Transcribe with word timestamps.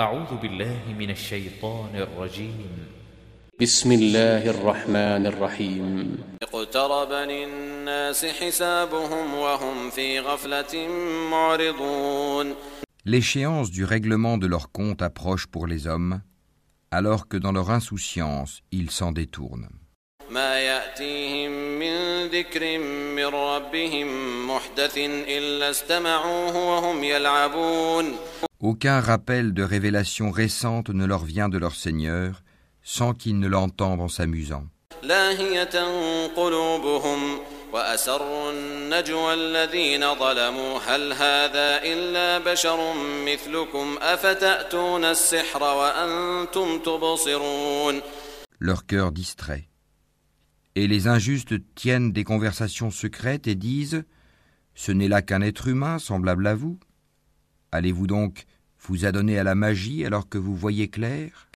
أعوذ 0.00 0.36
بالله 0.42 0.80
من 0.98 1.10
الشيطان 1.10 1.90
الرجيم 1.94 2.86
بسم 3.60 3.92
الله 3.92 4.50
الرحمن 4.50 5.26
الرحيم 5.26 6.18
اقترب 6.42 7.12
للناس 7.12 8.24
حسابهم 8.24 9.34
وهم 9.34 9.90
في 9.90 10.20
غفلة 10.20 10.88
معرضون 11.30 12.54
L'échéance 13.06 13.70
du 13.70 13.84
règlement 13.84 14.36
de 14.36 14.46
leur 14.46 14.70
compte 14.70 15.00
approche 15.00 15.46
pour 15.46 15.66
les 15.66 15.86
hommes, 15.86 16.20
alors 16.90 17.26
que 17.26 17.38
dans 17.38 17.52
leur 17.52 17.70
insouciance, 17.70 18.60
ils 18.72 18.90
s'en 18.90 19.12
détournent. 19.12 19.70
ما 20.30 20.60
يأتيهم 20.60 21.50
من 21.78 22.26
ذكر 22.26 22.78
من 23.16 23.26
ربهم 23.26 24.08
محدث 24.50 24.98
إلا 24.98 25.70
استمعوه 25.70 26.56
وهم 26.56 27.04
يلعبون 27.04 28.16
Aucun 28.59 28.99
rappel 28.99 29.53
de 29.53 29.63
révélation 29.63 30.31
récente 30.31 30.89
ne 30.89 31.05
leur 31.05 31.25
vient 31.25 31.49
de 31.49 31.57
leur 31.57 31.75
Seigneur, 31.75 32.43
sans 32.83 33.13
qu'ils 33.13 33.39
ne 33.39 33.47
l'entendent 33.47 34.01
en 34.01 34.07
s'amusant. 34.07 34.65
لاهية 35.03 35.75
قلوبهم 36.35 37.39
وأسروا 37.73 38.51
النجوى 38.51 39.33
الذين 39.33 40.15
ظلموا 40.15 40.79
هل 40.79 41.13
هذا 41.13 41.83
إلا 41.83 42.37
بشر 42.37 42.93
مثلكم 43.25 43.97
أفتأتون 44.01 45.05
السحر 45.05 45.63
وأنتم 45.63 46.79
تبصرون 46.79 48.01
leur 48.63 48.85
cœur 48.85 49.11
distrait. 49.11 49.67
Et 50.75 50.87
les 50.87 51.07
injustes 51.07 51.55
tiennent 51.73 52.11
des 52.11 52.23
conversations 52.23 52.91
secrètes 52.91 53.47
et 53.47 53.55
disent 53.55 54.03
Ce 54.75 54.91
n'est 54.91 55.07
là 55.07 55.23
qu'un 55.23 55.41
être 55.41 55.67
humain 55.67 55.97
semblable 55.97 56.45
à 56.45 56.53
vous. 56.53 56.79
Allez-vous 57.76 58.06
donc 58.06 58.46
vous 58.80 59.04
adonner 59.04 59.38
à 59.38 59.44
la 59.44 59.54
magie 59.54 60.06
alors 60.06 60.30
que 60.30 60.38
vous 60.38 60.56
voyez 60.56 60.88
clair? 60.88 61.50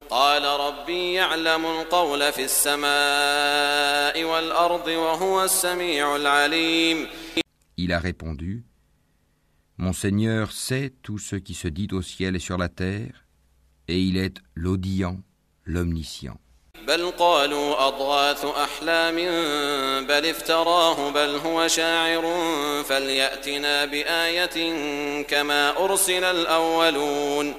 Il 7.79 7.93
a 7.93 7.99
répondu 7.99 8.65
Mon 9.79 9.95
Seigneur 9.95 10.52
sait 10.52 10.93
tout 11.02 11.18
ce 11.18 11.37
qui 11.37 11.54
se 11.54 11.68
dit 11.68 11.88
au 11.93 12.02
ciel 12.02 12.37
et 12.37 12.38
sur 12.38 12.59
la 12.59 12.68
terre, 12.68 13.24
et 13.88 13.99
il 13.99 14.18
est 14.18 14.37
l'audient, 14.55 15.23
l'omniscient. 15.65 16.38
بل 16.88 17.12
قالوا 17.12 17.88
أضغاث 17.88 18.46
أحلام 18.46 19.16
بل 20.05 20.26
افتراه 20.26 21.12
بل 21.12 21.35
هو 21.35 21.68
شاعر 21.68 22.24
فليأتنا 22.84 23.85
بآية 23.85 24.58
كما 25.24 25.85
أرسل 25.85 26.24
الأولون 26.24 27.54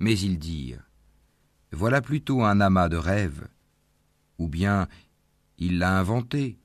Mais 0.00 0.20
ils 0.20 0.38
dirent 0.38 0.84
Voilà 1.72 2.00
plutôt 2.00 2.42
un 2.44 2.60
amas 2.60 2.88
de 2.88 2.96
rêves, 2.96 3.46
ou 4.38 4.48
bien 4.48 4.88
il 5.58 5.78
l'a 5.78 5.98
inventé, 5.98 6.56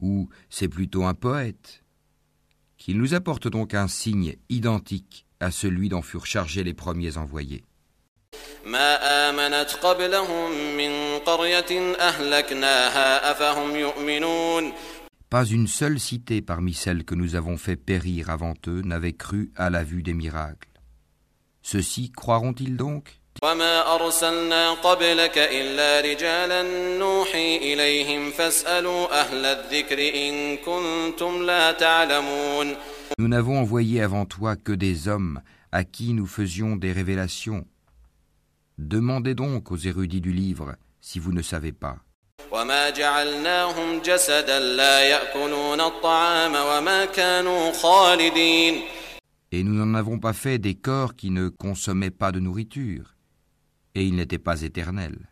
ou 0.00 0.28
c'est 0.50 0.68
plutôt 0.68 1.04
un 1.04 1.14
poète. 1.14 1.82
Qu'il 2.76 2.98
nous 2.98 3.14
apporte 3.14 3.48
donc 3.48 3.72
un 3.74 3.88
signe 3.88 4.36
identique 4.48 5.26
à 5.40 5.50
celui 5.50 5.88
dont 5.88 6.02
furent 6.02 6.26
chargés 6.26 6.62
les 6.62 6.74
premiers 6.74 7.16
envoyés. 7.16 7.64
ما 8.64 9.28
آمنت 9.30 9.70
قبلهم 9.82 10.76
من 10.76 11.18
قرية 11.18 11.94
أهلكناها 12.00 13.30
أفهم 13.30 13.76
يؤمنون 13.76 14.72
Pas 15.30 15.44
une 15.44 15.66
seule 15.66 15.98
cité 15.98 16.42
parmi 16.42 16.74
celles 16.74 17.04
que 17.04 17.16
nous 17.16 17.34
avons 17.34 17.56
fait 17.56 17.76
périr 17.76 18.30
avant 18.30 18.54
eux 18.68 18.82
n'avait 18.82 19.14
cru 19.14 19.50
à 19.56 19.68
la 19.68 19.82
vue 19.82 20.02
des 20.04 20.14
miracles. 20.14 20.68
Ceux-ci 21.62 22.12
croiront-ils 22.12 22.76
donc 22.76 23.08
وما 23.42 23.94
أرسلنا 23.94 24.72
قبلك 24.72 25.38
إلا 25.38 26.00
رجالا 26.00 26.62
نوحي 26.98 27.56
إليهم 27.56 28.30
فاسألوا 28.30 29.20
أهل 29.20 29.44
الذكر 29.44 29.98
إن 29.98 30.56
كنتم 30.56 31.42
لا 31.42 31.72
تعلمون 31.72 32.76
Nous 33.18 33.28
n'avons 33.28 33.58
envoyé 33.58 34.02
avant 34.02 34.24
toi 34.24 34.56
que 34.56 34.72
des 34.72 35.08
hommes 35.08 35.40
à 35.72 35.84
qui 35.84 36.12
nous 36.12 36.26
faisions 36.26 36.76
des 36.76 36.92
révélations. 36.92 37.66
Demandez 38.81 39.35
donc 39.35 39.73
aux 39.73 39.75
érudits 39.75 40.21
du 40.21 40.31
livre 40.31 40.77
si 41.01 41.19
vous 41.19 41.33
ne 41.33 41.41
savez 41.41 41.73
pas. 41.73 41.97
Et 49.51 49.63
nous 49.63 49.73
n'en 49.73 49.93
avons 49.95 50.19
pas 50.19 50.31
fait 50.31 50.57
des 50.59 50.75
corps 50.75 51.15
qui 51.17 51.29
ne 51.29 51.49
consommaient 51.49 52.09
pas 52.09 52.31
de 52.31 52.39
nourriture, 52.39 53.17
et 53.95 54.05
ils 54.05 54.15
n'étaient 54.15 54.37
pas 54.37 54.61
éternels. 54.61 55.27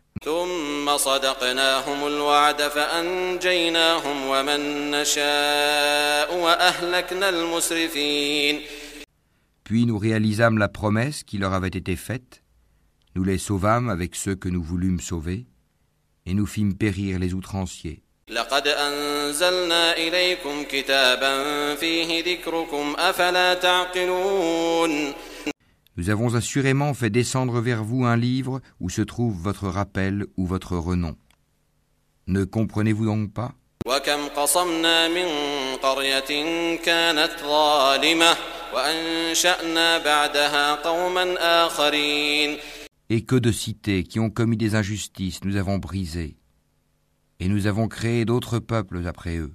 Puis 9.64 9.86
nous 9.86 9.98
réalisâmes 9.98 10.58
la 10.58 10.68
promesse 10.68 11.22
qui 11.22 11.38
leur 11.38 11.54
avait 11.54 11.68
été 11.68 11.96
faite, 11.96 12.42
nous 13.15 13.23
les 13.23 13.37
sauvâmes 13.37 13.89
avec 13.89 14.15
ceux 14.15 14.35
que 14.35 14.49
nous 14.49 14.63
voulûmes 14.63 14.99
sauver, 14.99 15.45
et 16.25 16.33
nous 16.33 16.45
fîmes 16.45 16.75
périr 16.75 17.19
les 17.19 17.33
outranciers. 17.33 17.99
لقد 18.29 18.67
أنزلنا 18.67 19.97
إليكم 19.97 20.63
كتابا 20.63 21.75
فيه 21.75 22.23
ذكركم 22.23 22.95
أفلا 22.99 23.53
تعقلون 23.53 25.13
Nous 25.95 26.09
avons 26.09 26.33
assurément 26.33 26.93
fait 26.95 27.11
descendre 27.11 27.61
vers 27.61 27.83
vous 27.83 28.05
un 28.05 28.17
livre 28.17 28.61
où 28.79 28.89
se 28.89 29.01
trouve 29.01 29.35
votre 29.39 29.67
rappel 29.67 30.25
ou 30.37 30.47
votre 30.47 30.75
renom. 30.75 31.15
Ne 32.27 32.45
comprenez-vous 32.45 33.05
donc 33.05 33.33
pas 33.33 33.51
وكم 33.85 34.27
قصمنا 34.27 35.07
من 35.07 35.27
قرية 35.75 36.31
كانت 36.75 37.31
ظالمة 37.43 38.37
وأنشأنا 38.73 39.97
بعدها 39.97 40.75
قوما 40.75 41.35
آخرين 41.65 42.57
Et 43.10 43.24
que 43.24 43.36
de 43.36 43.50
cités 43.50 44.04
qui 44.04 44.20
ont 44.20 44.30
commis 44.30 44.56
des 44.56 44.74
injustices 44.74 45.42
nous 45.44 45.56
avons 45.56 45.78
brisées, 45.78 46.36
et 47.40 47.48
nous 47.48 47.66
avons 47.66 47.88
créé 47.88 48.24
d'autres 48.24 48.58
peuples 48.58 49.06
après 49.06 49.36
eux. 49.36 49.54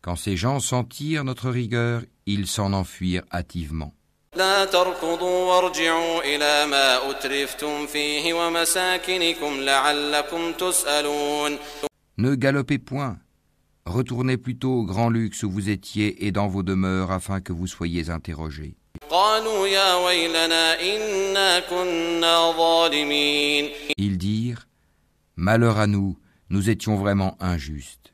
Quand 0.00 0.16
ces 0.16 0.36
gens 0.36 0.60
sentirent 0.60 1.24
notre 1.24 1.50
rigueur, 1.50 2.02
ils 2.26 2.46
s'en 2.46 2.72
enfuirent 2.72 3.24
hâtivement. 3.32 3.92
Ne 12.18 12.34
galopez 12.34 12.78
point, 12.78 13.18
Retournez 13.88 14.36
plutôt 14.36 14.80
au 14.80 14.84
grand 14.84 15.08
luxe 15.08 15.44
où 15.44 15.50
vous 15.50 15.70
étiez 15.70 16.26
et 16.26 16.30
dans 16.30 16.46
vos 16.46 16.62
demeures 16.62 17.10
afin 17.10 17.40
que 17.40 17.54
vous 17.54 17.66
soyez 17.66 18.10
interrogés. 18.10 18.76
Ils 23.96 24.18
dirent, 24.18 24.68
Malheur 25.36 25.78
à 25.78 25.86
nous, 25.86 26.18
nous 26.50 26.68
étions 26.68 26.96
vraiment 26.96 27.38
injustes. 27.40 28.12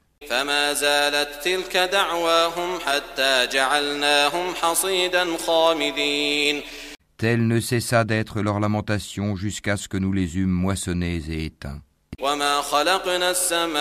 Telle 7.17 7.47
ne 7.49 7.61
cessa 7.61 8.05
d'être 8.05 8.43
leur 8.43 8.61
lamentation 8.61 9.35
jusqu'à 9.35 9.77
ce 9.77 9.89
que 9.89 9.97
nous 9.97 10.13
les 10.13 10.39
eûmes 10.39 10.51
moissonnés 10.51 11.21
et 11.29 11.47
éteints. 11.47 11.83
وما 12.24 12.62
خلقنا 12.62 13.32
السماء 13.32 13.80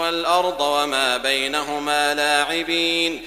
والأرض 0.00 0.60
وما 0.60 1.16
بينهما 1.16 2.14
لاعبين 2.14 3.20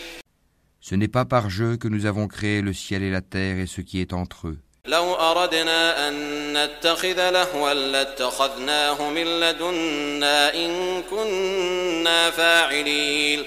Ce 0.79 0.93
n'est 0.95 1.07
pas 1.07 1.25
par 1.25 1.49
jeu 1.49 1.77
que 1.77 1.87
nous 1.87 2.05
avons 2.05 2.27
créé 2.27 2.61
le 2.61 2.71
ciel 2.71 3.01
et 3.01 3.09
la 3.09 3.21
terre 3.21 3.57
et 3.57 3.65
ce 3.65 3.81
qui 3.81 3.99
est 4.01 4.13
entre 4.13 4.47
eux. 4.47 4.57
لو 4.87 5.13
أردنا 5.13 6.07
أن 6.07 6.13
نتخذ 6.53 7.29
لهوا 7.29 7.73
لاتخذناه 7.73 9.09
من 9.09 9.39
لدنا 9.39 10.53
إن 10.53 11.01
كنا 11.09 12.29
فاعلين 12.29 13.43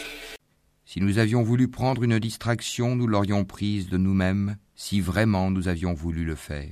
Si 0.85 1.01
nous 1.01 1.19
avions 1.19 1.43
voulu 1.43 1.69
prendre 1.69 2.03
une 2.03 2.19
distraction, 2.19 2.97
nous 2.97 3.07
l'aurions 3.07 3.45
prise 3.45 3.89
de 3.91 3.99
nous-mêmes, 3.99 4.57
si 4.75 5.01
vraiment 5.01 5.51
nous 5.51 5.69
avions 5.69 5.93
voulu 5.93 6.25
le 6.25 6.35
faire. 6.35 6.71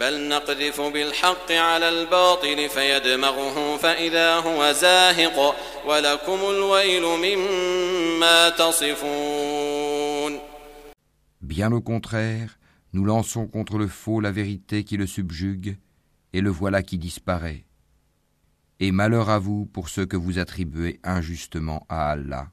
بل 0.00 0.28
نقذف 0.28 0.80
بالحق 0.80 1.52
على 1.52 1.88
الباطل 1.88 2.68
فيدمغه 2.68 3.76
فإذا 3.76 4.34
هو 4.34 4.72
زاهق 4.72 5.56
ولكم 5.86 6.38
الويل 6.50 7.02
مما 7.02 8.48
تصفون 8.48 10.38
Bien 11.40 11.72
au 11.72 11.80
contraire, 11.80 12.58
nous 12.92 13.04
lançons 13.04 13.46
contre 13.46 13.78
le 13.78 13.86
faux 13.86 14.20
la 14.20 14.32
vérité 14.32 14.84
qui 14.84 14.96
le 14.96 15.06
subjugue, 15.06 15.76
et 16.32 16.40
le 16.40 16.50
voilà 16.50 16.82
qui 16.82 16.98
disparaît. 16.98 17.64
Et 18.80 18.92
malheur 18.92 19.30
à 19.30 19.38
vous 19.38 19.66
pour 19.66 19.88
ce 19.88 20.02
que 20.02 20.16
vous 20.16 20.38
attribuez 20.38 21.00
injustement 21.02 21.86
à 21.88 22.10
Allah. 22.10 22.48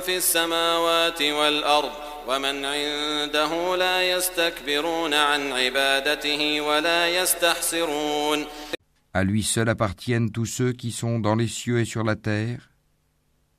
في 0.02 0.16
السماوات 0.16 1.22
والأرض 1.22 1.92
ومن 2.28 2.64
عنده 2.64 3.76
لا 3.76 4.02
يستكبرون 4.02 5.14
عن 5.14 5.52
عبادته 5.52 6.60
ولا 6.60 7.08
يستحسرون 7.08 8.46
À 9.14 9.24
lui 9.24 9.42
seul 9.42 9.70
appartiennent 9.70 10.30
tous 10.30 10.44
ceux 10.44 10.72
qui 10.72 10.92
sont 10.92 11.18
dans 11.18 11.36
les 11.36 11.48
cieux 11.48 11.80
et 11.80 11.86
sur 11.86 12.04
la 12.04 12.16
terre. 12.16 12.70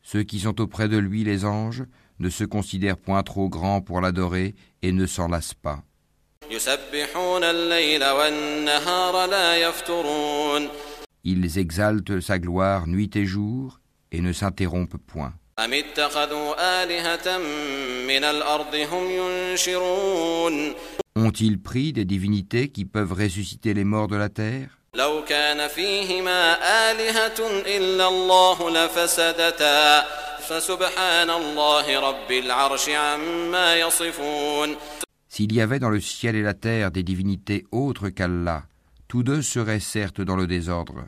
Ceux 0.04 0.22
qui 0.22 0.40
sont 0.40 0.62
auprès 0.62 0.88
de 0.88 0.98
lui, 0.98 1.24
les 1.24 1.46
anges, 1.46 1.84
ne 2.20 2.30
se 2.30 2.44
considèrent 2.44 3.00
point 3.00 3.24
trop 3.24 3.50
grands 3.50 3.82
pour 3.82 4.00
l'adorer 4.00 4.54
et 4.84 4.92
ne 4.92 5.06
s'en 5.08 5.28
lassent 5.28 5.56
pas. 5.56 5.84
يسبحون 6.52 7.44
الليل 7.44 8.04
والنهار 8.04 9.26
لا 9.30 9.56
يفترون 9.58 10.70
Ils 11.26 11.58
exaltent 11.58 12.22
sa 12.22 12.40
gloire 12.40 12.88
nuit 12.88 13.14
et 13.16 13.26
jour 13.26 13.80
et 14.12 14.22
ne 14.22 14.32
s'interrompent 14.32 14.98
point. 14.98 15.34
أم 15.60 15.74
اتخذوا 15.74 16.84
آلهة 16.84 17.38
من 18.08 18.24
الأرض 18.24 18.76
هم 18.76 19.12
ينشرون 19.12 20.76
Ont-ils 21.16 21.60
pris 21.60 21.94
des 21.94 22.06
divinités 22.06 22.70
qui 22.70 22.86
peuvent 22.86 23.14
ressusciter 23.14 23.74
les 23.74 23.84
morts 23.84 24.08
de 24.08 24.16
la 24.16 24.30
terre 24.30 24.70
لو 24.94 25.24
كان 25.24 25.68
فيهما 25.68 26.54
آلهة 26.92 27.62
إلا 27.78 28.08
الله 28.08 28.70
لفسدتا 28.70 30.06
فسبحان 30.40 31.30
الله 31.30 32.00
رب 32.00 32.32
العرش 32.32 32.90
عما 32.90 33.76
يصفون 33.76 34.76
S'il 35.30 35.54
y 35.54 35.62
avait 35.62 35.80
dans 35.80 35.90
le 35.90 36.00
ciel 36.00 36.36
et 36.36 36.42
la 36.42 36.54
terre 36.54 36.90
des 36.90 37.04
divinités 37.04 37.66
autres 37.72 38.10
qu'Allah, 38.10 38.64
tous 39.08 39.24
deux 39.24 39.42
seraient 39.42 39.80
certes 39.80 40.22
dans 40.22 40.36
le 40.36 40.48
désordre. 40.48 41.06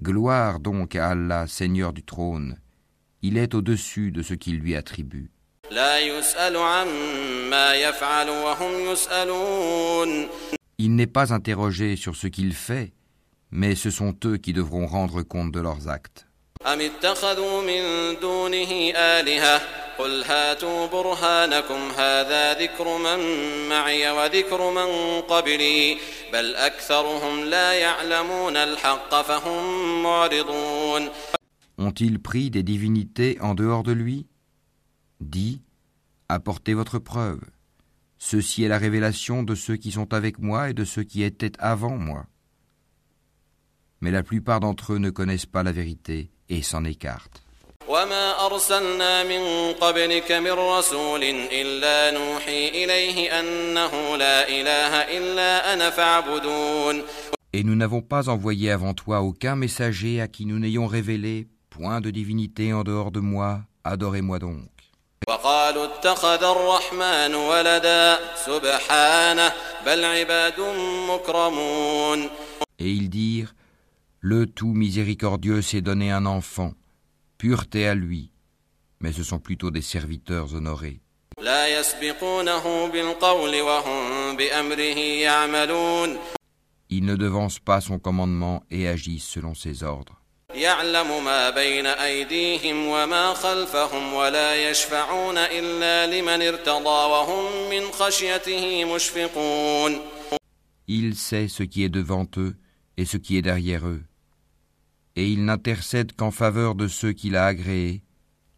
Gloire 0.00 0.60
donc 0.60 0.94
à 0.94 1.08
Allah, 1.08 1.46
Seigneur 1.46 1.92
du 1.92 2.02
trône. 2.02 2.58
il 3.27 3.37
est 3.37 3.53
au-dessus 3.53 4.11
de 4.11 4.21
ce 4.21 4.33
qu'il 4.33 4.59
lui 4.59 4.73
attribue. 4.73 5.29
Il 10.77 10.95
n'est 10.95 11.07
pas 11.07 11.33
interrogé 11.33 11.95
sur 11.97 12.15
ce 12.15 12.27
qu'il 12.27 12.53
fait, 12.53 12.93
mais 13.51 13.75
ce 13.75 13.91
sont 13.91 14.15
eux 14.23 14.37
qui 14.37 14.53
devront 14.53 14.87
rendre 14.87 15.23
compte 15.23 15.51
de 15.51 15.59
leurs 15.59 15.89
actes. 15.89 16.25
أم 31.78 31.86
اتخذوا 31.86 32.10
من 32.10 32.12
دونه 32.12 32.12
آلهة 32.12 32.12
قل 32.12 32.12
هاتوا 32.12 32.12
برهانكم 32.12 32.12
هذا 32.12 32.12
ذكر 32.12 32.12
من 32.12 32.12
معي 32.12 32.12
وذكر 32.12 32.12
من 32.12 32.12
قبلي 32.12 32.12
بل 32.12 32.12
أكثرهم 32.12 32.12
لا 32.12 32.12
يعلمون 32.12 32.12
الحق 32.12 32.12
فهم 32.12 32.12
معرضون 32.12 32.12
Ont-ils 32.12 32.18
pris 32.18 32.50
des 32.50 32.62
divinités 32.62 33.40
en 33.40 33.54
dehors 33.54 33.82
de 33.82 33.92
lui 33.92 34.26
Dis, 35.20 35.62
apportez 36.28 36.74
votre 36.74 36.98
preuve. 36.98 37.40
Ceci 38.18 38.62
est 38.62 38.68
la 38.68 38.78
révélation 38.78 39.42
de 39.42 39.54
ceux 39.54 39.76
qui 39.76 39.90
sont 39.90 40.14
avec 40.14 40.38
moi 40.38 40.70
et 40.70 40.74
de 40.74 40.84
ceux 40.84 41.02
qui 41.02 41.22
étaient 41.22 41.52
avant 41.58 41.96
moi. 41.96 42.26
Mais 44.00 44.10
la 44.10 44.22
plupart 44.22 44.60
d'entre 44.60 44.92
eux 44.92 44.98
ne 44.98 45.10
connaissent 45.10 45.46
pas 45.46 45.62
la 45.62 45.72
vérité 45.72 46.30
et 46.48 46.62
s'en 46.62 46.84
écartent. 46.84 47.42
وما 47.88 48.46
أرسلنا 48.46 49.24
من 49.24 49.72
قبلك 49.72 50.32
من 50.32 50.52
رسول 50.52 51.22
إلا 51.52 52.18
نوحي 52.18 52.68
إليه 52.68 53.40
أنه 53.40 54.16
لا 54.16 54.48
إله 54.48 55.18
إلا 55.18 55.74
أنا 55.74 55.90
فاعبدون 55.90 57.02
Et 57.54 57.64
nous 57.64 57.74
n'avons 57.74 58.00
pas 58.00 58.28
envoyé 58.30 58.70
avant 58.70 58.94
toi 58.94 59.20
aucun 59.20 59.56
messager 59.56 60.20
à 60.20 60.28
qui 60.28 60.46
nous 60.46 60.58
n'ayons 60.58 60.86
révélé 60.86 61.48
point 61.77 62.01
de 62.01 62.09
divinité 62.09 62.73
en 62.73 62.83
dehors 62.83 63.11
de 63.11 63.19
moi, 63.19 63.61
adorez-moi 63.83 64.39
donc. 64.39 64.69
Et 72.79 72.91
ils 72.91 73.09
dirent, 73.09 73.53
le 74.19 74.47
tout 74.47 74.73
miséricordieux 74.73 75.61
s'est 75.61 75.81
donné 75.81 76.11
un 76.11 76.25
enfant, 76.25 76.73
pureté 77.37 77.87
à 77.87 77.93
lui, 77.93 78.31
mais 78.99 79.11
ce 79.11 79.23
sont 79.23 79.39
plutôt 79.39 79.69
des 79.69 79.83
serviteurs 79.83 80.55
honorés. 80.55 80.99
Ils 86.89 87.05
ne 87.05 87.15
devancent 87.15 87.59
pas 87.59 87.81
son 87.81 87.99
commandement 87.99 88.63
et 88.71 88.87
agissent 88.87 89.27
selon 89.27 89.53
ses 89.53 89.83
ordres. 89.83 90.19
يعلم 90.54 91.24
ما 91.24 91.50
بين 91.50 91.86
أيديهم 91.86 92.86
وما 92.86 93.34
خلفهم 93.34 94.14
ولا 94.14 94.70
يشفعون 94.70 95.38
إلا 95.38 96.06
لمن 96.06 96.42
ارتضى 96.42 97.00
وهم 97.12 97.70
من 97.70 97.90
خشيته 97.92 98.84
مشفقون 98.84 100.00
Il 100.88 101.14
sait 101.14 101.48
ce 101.48 101.62
qui 101.62 101.84
est 101.84 101.88
devant 101.88 102.26
eux 102.36 102.54
et 102.96 103.04
ce 103.04 103.16
qui 103.16 103.36
est 103.36 103.42
derrière 103.42 103.86
eux. 103.86 104.02
Et 105.16 105.26
il 105.28 105.44
n'intercède 105.44 106.12
qu'en 106.16 106.30
faveur 106.30 106.74
de 106.74 106.88
ceux 106.88 107.12
qu'il 107.12 107.36
a 107.36 107.46
agréés, 107.46 108.02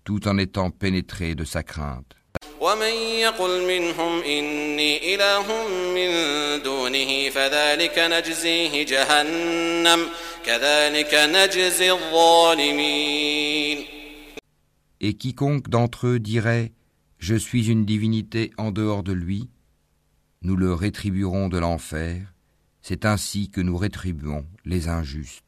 tout 0.05 0.27
en 0.27 0.39
étant 0.39 0.71
pénétré 0.71 1.35
de 1.35 1.45
sa 1.45 1.63
crainte. 1.63 2.15
ومن 2.69 2.95
يقل 3.21 3.67
منهم 3.67 4.23
إني 4.23 5.15
إله 5.15 5.69
من 5.69 6.11
دونه 6.63 7.31
فذلك 7.31 7.99
نجزيه 7.99 8.83
جهنم 8.85 10.07
كذلك 10.47 11.15
نجزي 11.15 11.93
الظالمين 11.93 13.85
Et 15.01 15.15
quiconque 15.15 15.69
d'entre 15.69 16.07
eux 16.07 16.19
dirait 16.19 16.73
Je 17.19 17.35
suis 17.35 17.69
une 17.69 17.85
divinité 17.85 18.51
en 18.59 18.71
dehors 18.71 19.03
de 19.03 19.13
lui, 19.13 19.49
nous 20.43 20.57
le 20.57 20.73
rétribuerons 20.75 21.49
de 21.49 21.59
l'enfer, 21.59 22.35
c'est 22.83 23.07
ainsi 23.07 23.51
que 23.51 23.63
nous 23.63 23.79
rétribuons 23.79 24.47
les 24.65 24.89
injustes. 24.89 25.48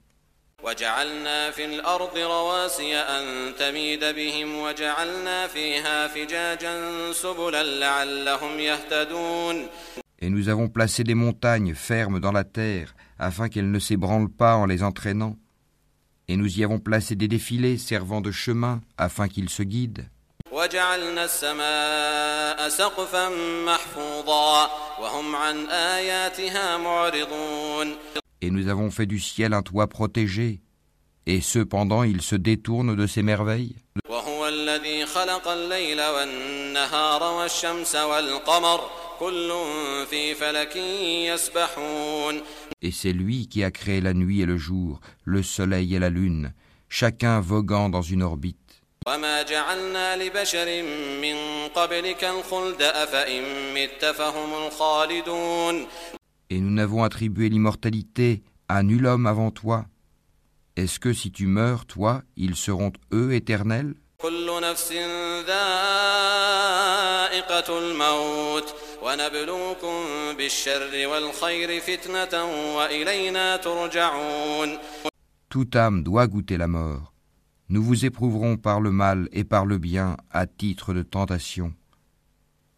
وجعلنا 0.62 1.50
في 1.50 1.64
الأرض 1.64 2.18
رواسي 2.18 2.96
أن 2.96 3.54
تميد 3.56 4.04
بهم 4.04 4.58
وجعلنا 4.58 5.46
فيها 5.46 6.08
فجاجا 6.08 6.74
سبلا 7.12 7.62
لعلهم 7.62 8.60
يهتدون 8.60 9.68
Et 10.18 10.30
nous 10.30 10.48
avons 10.48 10.68
placé 10.68 11.04
des 11.04 11.14
montagnes 11.14 11.74
fermes 11.74 12.20
dans 12.20 12.32
la 12.32 12.44
terre, 12.44 12.94
afin 13.18 13.50
qu'elles 13.50 13.70
ne 13.70 13.78
s'ébranlent 13.78 14.30
pas 14.30 14.56
en 14.56 14.64
les 14.64 14.82
entraînant. 14.82 15.36
Et 16.28 16.36
nous 16.36 16.58
y 16.58 16.64
avons 16.64 16.78
placé 16.78 17.14
des 17.16 17.28
défilés 17.28 17.76
servant 17.76 18.22
de 18.22 18.32
chemin, 18.32 18.80
afin 18.96 19.28
qu'ils 19.28 19.50
se 19.50 19.62
guident. 19.62 20.08
وجعلنا 20.52 21.24
السماء 21.24 22.68
سقفا 22.68 23.28
محفوظا 23.66 24.70
وهم 25.00 25.36
عن 25.36 25.66
آياتها 25.66 26.76
معرضون 26.76 27.96
et 28.41 28.49
nous 28.49 28.67
avons 28.67 28.91
fait 28.91 29.05
du 29.05 29.19
ciel 29.19 29.53
un 29.53 29.61
toit 29.61 29.87
protégé, 29.87 30.61
et 31.25 31.41
cependant 31.41 32.03
ils 32.03 32.21
se 32.21 32.35
détournent 32.35 32.95
de 32.95 33.07
ces 33.07 33.23
merveilles. 33.23 33.75
Et 42.81 42.91
c'est 42.91 43.13
lui 43.13 43.47
qui 43.47 43.63
a 43.63 43.71
créé 43.71 44.01
la 44.01 44.13
nuit 44.13 44.41
et 44.41 44.45
le 44.45 44.57
jour, 44.57 44.99
le 45.23 45.43
soleil 45.43 45.95
et 45.95 45.99
la 45.99 46.09
lune, 46.09 46.53
chacun 46.89 47.39
voguant 47.39 47.89
dans 47.89 48.01
une 48.01 48.23
orbite 48.23 48.57
et 56.51 56.59
nous 56.59 56.69
n'avons 56.69 57.03
attribué 57.03 57.47
l'immortalité 57.47 58.43
à 58.67 58.83
nul 58.83 59.05
homme 59.05 59.25
avant 59.25 59.51
toi. 59.51 59.85
Est-ce 60.75 60.99
que 60.99 61.13
si 61.13 61.31
tu 61.31 61.47
meurs, 61.47 61.85
toi, 61.85 62.23
ils 62.35 62.57
seront 62.57 62.91
eux 63.13 63.33
éternels? 63.33 63.95
Toute 75.49 75.75
âme 75.77 76.03
doit 76.03 76.27
goûter 76.27 76.57
la 76.57 76.67
mort. 76.67 77.13
Nous 77.69 77.81
vous 77.81 78.05
éprouverons 78.05 78.57
par 78.57 78.81
le 78.81 78.91
mal 78.91 79.29
et 79.31 79.45
par 79.45 79.65
le 79.65 79.77
bien 79.77 80.17
à 80.29 80.47
titre 80.47 80.93
de 80.93 81.01
tentation. 81.01 81.73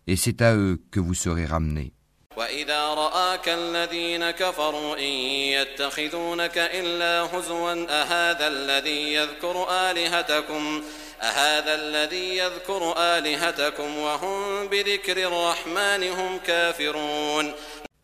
Et 0.05 0.15
c'est 0.15 0.43
à 0.43 0.55
eux 0.55 0.79
que 0.91 0.99
vous 0.99 1.15
serez 1.15 1.45
ramenés. 1.45 1.93
وإذا 2.36 2.88
رآك 2.94 3.48
الذين 3.48 4.30
كفروا 4.30 4.98
إن 4.98 5.12
يتخذونك 5.58 6.58
إلا 6.58 7.22
هزوا 7.22 7.72
أهذا 7.72 8.48
الذي 8.48 9.12
يذكر 9.12 9.66
آلهتكم 9.70 10.82
أهذا 11.22 11.74
الذي 11.74 12.36
يذكر 12.36 12.94
آلهتكم 12.98 13.98
وهم 13.98 14.66
بذكر 14.68 15.16
الرحمن 15.28 16.02
هم 16.08 16.38
كافرون 16.46 17.52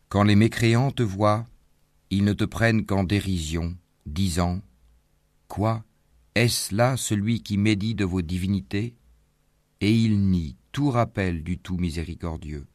Quand 0.09 0.23
les 0.23 0.35
mécréants 0.35 0.91
te 0.91 1.03
voient, 1.03 1.45
ils 2.09 2.23
ne 2.23 2.33
te 2.33 2.43
prennent 2.45 2.85
qu'en 2.85 3.03
dérision, 3.03 3.75
disant 4.05 4.59
Quoi 5.47 5.83
Est-ce 6.35 6.75
là 6.75 6.97
celui 6.97 7.41
qui 7.41 7.57
médit 7.57 7.95
de 7.95 8.05
vos 8.05 8.21
divinités 8.21 8.95
Et 9.81 9.91
ils 9.91 10.19
nient 10.19 10.57
tout 10.71 10.89
rappel 10.91 11.43
du 11.43 11.57
tout 11.57 11.77
miséricordieux. 11.77 12.65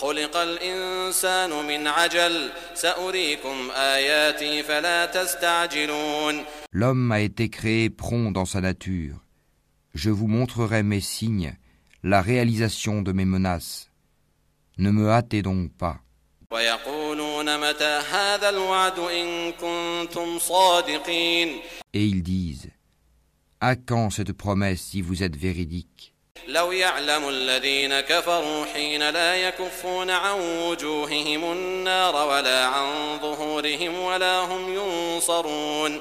خلق 0.00 0.36
الإنسان 0.36 1.50
من 1.50 1.86
عجل 1.86 2.50
سأريكم 2.74 3.70
آياتي 3.70 4.62
فلا 4.62 5.06
تستعجلون 5.06 6.44
L'homme 6.72 7.10
a 7.12 7.20
été 7.20 7.48
créé 7.48 7.88
prompt 7.88 8.30
dans 8.30 8.44
sa 8.44 8.60
nature. 8.60 9.16
Je 9.94 10.10
vous 10.10 10.26
montrerai 10.26 10.82
mes 10.82 11.00
signes, 11.00 11.56
la 12.02 12.20
réalisation 12.20 13.00
de 13.00 13.12
mes 13.12 13.24
menaces. 13.24 13.90
Ne 14.76 14.90
me 14.90 15.08
hâtez 15.08 15.40
donc 15.40 15.72
pas. 15.78 15.96
ويقولون 16.50 17.60
متى 17.60 18.00
هذا 18.12 18.48
الوعد 18.48 18.98
إن 18.98 19.52
كنتم 19.52 20.38
صادقين 20.38 21.60
Et 21.94 22.04
ils 22.04 22.22
disent 22.22 22.70
À 23.62 23.76
quand 23.76 24.10
cette 24.10 24.32
promesse 24.34 24.82
si 24.82 25.00
vous 25.00 25.22
êtes 25.22 25.36
véridique 25.36 26.12
لو 26.48 26.72
يعلم 26.72 27.28
الذين 27.28 28.00
كفروا 28.00 28.64
حين 28.64 29.10
لا 29.10 29.36
يكفون 29.36 30.10
عن 30.10 30.40
وجوههم 30.40 31.52
النار 31.52 32.14
ولا 32.28 32.64
عن 32.66 33.18
ظهورهم 33.18 33.98
ولا 33.98 34.40
هم 34.40 34.74
ينصرون 34.74 36.00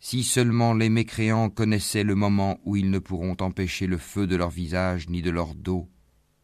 Si 0.00 0.22
seulement 0.22 0.74
les 0.74 0.90
mécréants 0.90 1.48
connaissaient 1.48 2.02
le 2.02 2.14
moment 2.14 2.58
où 2.64 2.76
ils 2.76 2.90
ne 2.90 2.98
pourront 2.98 3.36
empêcher 3.40 3.86
le 3.86 3.96
feu 3.96 4.26
de 4.26 4.36
leur 4.36 4.50
visage 4.50 5.08
ni 5.08 5.22
de 5.22 5.30
leur 5.30 5.54
dos, 5.54 5.88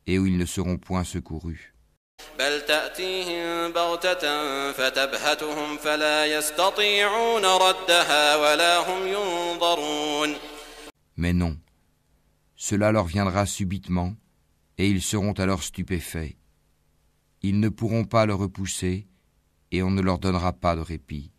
et 0.07 0.19
où 0.19 0.25
ils 0.27 0.39
ne 0.39 0.47
seront 0.47 0.79
point 0.79 1.05
secourus. 1.05 1.75
بل 2.39 2.61
تأتيهم 2.61 3.73
بغتة 3.73 4.73
فتبهتهم 4.73 5.77
فلا 5.77 6.27
يستطيعون 6.27 7.45
ردها 7.45 8.37
ولا 8.37 8.79
هم 8.79 9.07
ينظرون 9.07 10.37
Mais 11.17 11.35
non, 11.35 11.55
cela 12.65 12.93
leur 12.93 13.07
viendra 13.07 13.47
subitement, 13.47 14.17
et 14.79 14.89
ils 14.89 15.03
seront 15.03 15.33
alors 15.33 15.63
stupéfaits. 15.63 16.37
Ils 17.43 17.59
ne 17.59 17.69
pourront 17.69 18.05
pas 18.05 18.27
le 18.27 18.35
repousser, 18.35 19.07
et 19.73 19.83
on 19.83 19.91
ne 19.91 20.03
leur 20.03 20.19
donnera 20.19 20.53
pas 20.53 20.77
de 20.77 20.81
répit. 20.81 21.31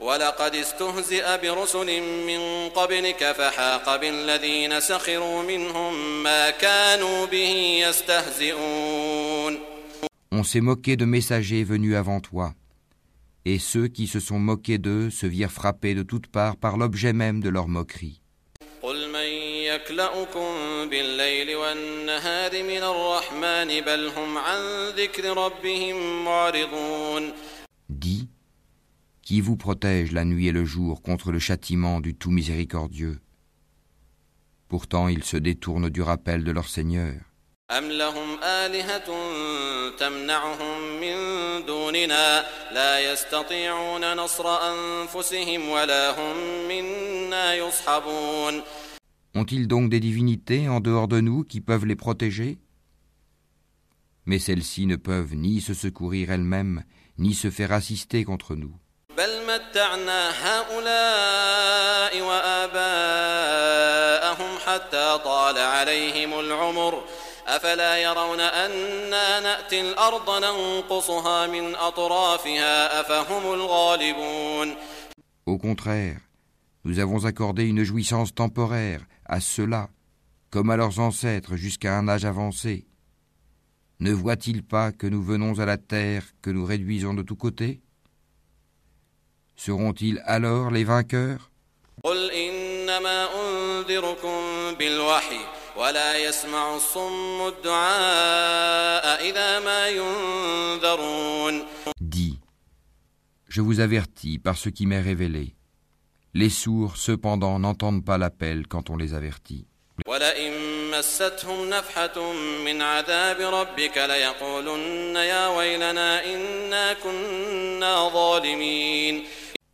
ولقد 0.00 0.54
استهزئ 0.54 1.38
برسل 1.42 2.00
من 2.26 2.68
قبلك 2.68 3.32
فحاق 3.32 3.96
بالذين 3.96 4.80
سخروا 4.80 5.42
منهم 5.42 6.22
ما 6.22 6.50
كانوا 6.50 7.26
به 7.26 7.80
يستهزئون 7.88 9.58
On 10.32 10.42
s'est 10.44 10.60
moqué 10.60 10.96
de 10.96 11.04
messagers 11.04 11.64
venus 11.64 11.96
avant 11.96 12.20
toi, 12.20 12.54
et 13.44 13.58
ceux 13.58 13.88
qui 13.88 14.06
se 14.06 14.20
sont 14.20 14.38
moqués 14.38 14.78
d'eux 14.78 15.10
se 15.10 15.26
virent 15.26 15.50
frappés 15.50 15.94
de 15.94 16.02
toutes 16.02 16.28
parts 16.28 16.56
par 16.56 16.76
l'objet 16.76 17.12
même 17.12 17.40
de 17.40 17.48
leur 17.48 17.68
moquerie. 17.68 18.22
قل 19.74 19.74
من 19.74 19.74
يكلأكم 19.74 20.88
بالليل 20.90 21.56
والنهار 21.56 22.62
من 22.62 22.82
الرحمن 22.82 23.80
بل 23.80 24.06
هم 24.16 24.38
عن 24.38 24.88
ذكر 24.96 25.36
ربهم 25.36 26.24
معرضون 26.24 27.32
Dis, 27.88 28.28
qui 29.22 29.40
vous 29.40 29.56
protège 29.56 30.12
la 30.12 30.24
nuit 30.24 30.46
et 30.46 30.52
le 30.52 30.64
jour 30.64 31.02
contre 31.02 31.32
le 31.32 31.40
châtiment 31.40 32.00
du 32.00 32.14
tout 32.14 32.30
miséricordieux 32.30 33.18
Pourtant 34.68 35.08
ils 35.08 35.24
se 35.24 35.36
détournent 35.36 35.90
du 35.90 36.02
rappel 36.02 36.44
de 36.44 36.52
leur 36.52 36.68
Seigneur. 36.68 37.14
أم 37.70 37.90
لهم 37.90 38.42
آلهة 38.42 39.08
تمنعهم 39.98 41.00
من 41.00 41.16
دوننا 41.66 42.46
لا 42.72 43.12
يستطيعون 43.12 44.14
نصر 44.16 44.46
أنفسهم 44.72 45.68
ولا 45.68 46.10
هم 46.10 46.36
منا 46.68 47.54
يصحبون 47.54 48.62
Ont-ils 49.34 49.68
donc 49.68 49.90
des 49.90 50.00
divinités 50.00 50.68
en 50.68 50.80
dehors 50.80 51.08
de 51.08 51.20
nous 51.20 51.44
qui 51.44 51.60
peuvent 51.60 51.86
les 51.86 51.96
protéger 51.96 52.58
Mais 54.26 54.38
celles-ci 54.38 54.86
ne 54.86 54.96
peuvent 54.96 55.34
ni 55.34 55.60
se 55.60 55.74
secourir 55.74 56.30
elles-mêmes, 56.30 56.82
ni 57.18 57.34
se 57.34 57.50
faire 57.50 57.72
assister 57.72 58.24
contre 58.24 58.56
nous. 58.56 58.74
بل 59.16 59.42
متعنا 59.46 60.30
هؤلاء 60.30 62.20
وآباءهم 63.20 64.58
حتى 64.66 65.18
طال 65.24 65.58
عليهم 65.58 66.40
العمر 66.40 67.04
أفلا 67.46 67.96
يرون 67.96 68.40
أنا 68.40 69.40
نأتي 69.40 69.80
الأرض 69.80 70.30
ننقصها 70.44 71.46
من 71.46 71.74
أطرافها 71.74 73.00
أفهم 73.00 73.52
الغالبون 73.54 74.76
Au 75.46 75.58
contraire, 75.58 76.20
nous 76.84 76.98
avons 77.00 77.24
accordé 77.24 77.64
une 77.66 77.82
jouissance 77.82 78.34
temporaire 78.34 79.00
à 79.25 79.39
ceux-là, 79.39 79.89
comme 80.49 80.69
à 80.69 80.77
leurs 80.77 80.99
ancêtres 80.99 81.55
jusqu'à 81.55 81.97
un 81.97 82.07
âge 82.07 82.25
avancé. 82.25 82.87
Ne 83.99 84.11
voient-ils 84.11 84.63
pas 84.63 84.91
que 84.91 85.07
nous 85.07 85.23
venons 85.23 85.59
à 85.59 85.65
la 85.65 85.77
terre, 85.77 86.25
que 86.41 86.49
nous 86.49 86.65
réduisons 86.65 87.13
de 87.13 87.21
tous 87.21 87.35
côtés? 87.35 87.81
Seront-ils 89.55 90.21
alors 90.25 90.69
les 90.69 90.83
vainqueurs? 90.83 91.49
Dis, 102.01 102.39
je 103.47 103.61
vous 103.61 103.79
avertis 103.79 104.39
par 104.39 104.57
ce 104.57 104.69
qui 104.69 104.85
m'est 104.85 105.01
révélé. 105.01 105.55
Les 106.37 106.49
sourds, 106.49 106.97
cependant, 106.97 107.59
n'entendent 107.59 108.03
pas 108.03 108.17
l'appel 108.17 108.67
quand 108.67 108.89
on 108.89 108.97
les 108.97 109.13
avertit. 109.13 109.67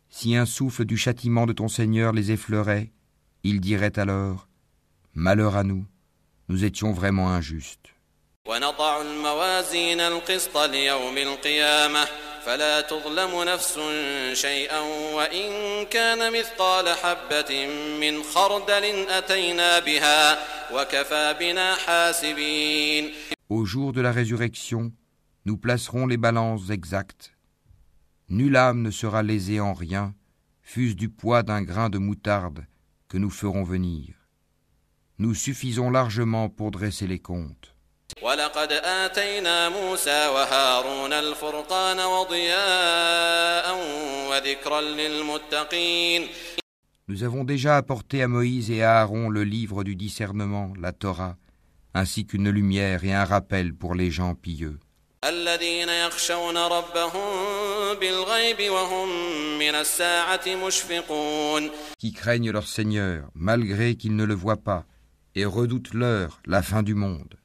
Si 0.08 0.36
un 0.36 0.46
souffle 0.46 0.84
du 0.84 0.96
châtiment 0.96 1.46
de 1.46 1.52
ton 1.52 1.66
Seigneur 1.66 2.12
les 2.12 2.30
effleurait, 2.30 2.92
ils 3.42 3.60
diraient 3.60 3.98
alors 3.98 4.46
Malheur 5.14 5.56
à 5.56 5.64
nous, 5.64 5.84
nous 6.48 6.62
étions 6.62 6.92
vraiment 6.92 7.30
injustes. 7.30 7.92
ونضع 12.47 12.77
الموازين 12.77 12.77
القسط 12.77 12.77
ليوم 12.77 12.77
القيامة 12.77 12.77
فلا 12.77 12.81
تظلم 12.81 13.43
نفس 13.43 13.79
شيئا 14.41 14.79
وإن 15.13 15.85
كان 15.85 16.33
مثقال 16.39 16.89
حبة 16.89 17.67
من 18.01 18.23
خردل 18.23 19.09
أتينا 19.09 19.79
بها 19.79 20.37
وكفى 20.73 21.35
بنا 21.39 21.75
حاسبين 21.75 23.11
Au 23.49 23.65
jour 23.65 23.93
de 23.93 24.01
la 24.01 24.11
résurrection, 24.11 24.91
nous 25.45 25.57
placerons 25.57 26.05
les 26.05 26.17
balances 26.17 26.69
exactes. 26.69 27.33
Nulle 28.29 28.57
âme 28.57 28.81
ne 28.81 28.91
sera 28.91 29.23
lésée 29.23 29.61
en 29.61 29.73
rien, 29.73 30.13
fût-ce 30.61 30.95
du 30.95 31.09
poids 31.09 31.43
d'un 31.43 31.61
grain 31.61 31.89
de 31.89 31.97
moutarde 31.97 32.65
que 33.07 33.17
nous 33.17 33.29
ferons 33.29 33.63
venir. 33.63 34.15
Nous 35.17 35.33
suffisons 35.33 35.89
largement 35.89 36.49
pour 36.49 36.71
dresser 36.71 37.07
les 37.07 37.19
comptes. 37.19 37.70
ولقد 38.41 38.71
آتينا 38.71 39.69
موسى 39.69 40.27
وهارون 40.27 41.13
الفرقان 41.13 41.99
وضياء 41.99 43.77
وذكرا 44.29 44.81
للمتقين 44.81 46.27
Nous 47.09 47.23
avons 47.23 47.45
déjà 47.45 47.77
apporté 47.77 48.21
à 48.21 48.27
Moïse 48.27 48.69
et 48.69 48.83
à 48.83 48.99
Aaron 48.99 49.29
le 49.29 49.45
livre 49.45 49.85
du 49.85 49.95
discernement, 49.95 50.73
la 50.77 50.91
Torah, 50.91 51.37
ainsi 51.93 52.25
qu'une 52.25 52.49
lumière 52.49 53.05
et 53.05 53.13
un 53.13 53.23
rappel 53.23 53.73
pour 53.73 53.95
les 53.95 54.11
gens 54.11 54.35
pieux. 54.35 54.77
الذين 55.23 55.89
يخشون 55.89 56.57
ربهم 56.57 57.93
بالغيب 57.99 58.71
وهم 58.71 59.09
من 59.59 59.75
الساعة 59.75 60.55
مشفقون 60.65 61.69
qui 61.97 62.11
craignent 62.13 62.51
leur 62.51 62.67
Seigneur, 62.67 63.29
malgré 63.33 63.95
qu'ils 63.95 64.15
ne 64.15 64.25
le 64.25 64.35
voient 64.35 64.63
pas, 64.63 64.85
et 65.35 65.45
redoutent 65.45 65.93
l'heure, 65.93 66.41
la 66.45 66.61
fin 66.61 66.83
du 66.83 66.93
monde. 66.93 67.35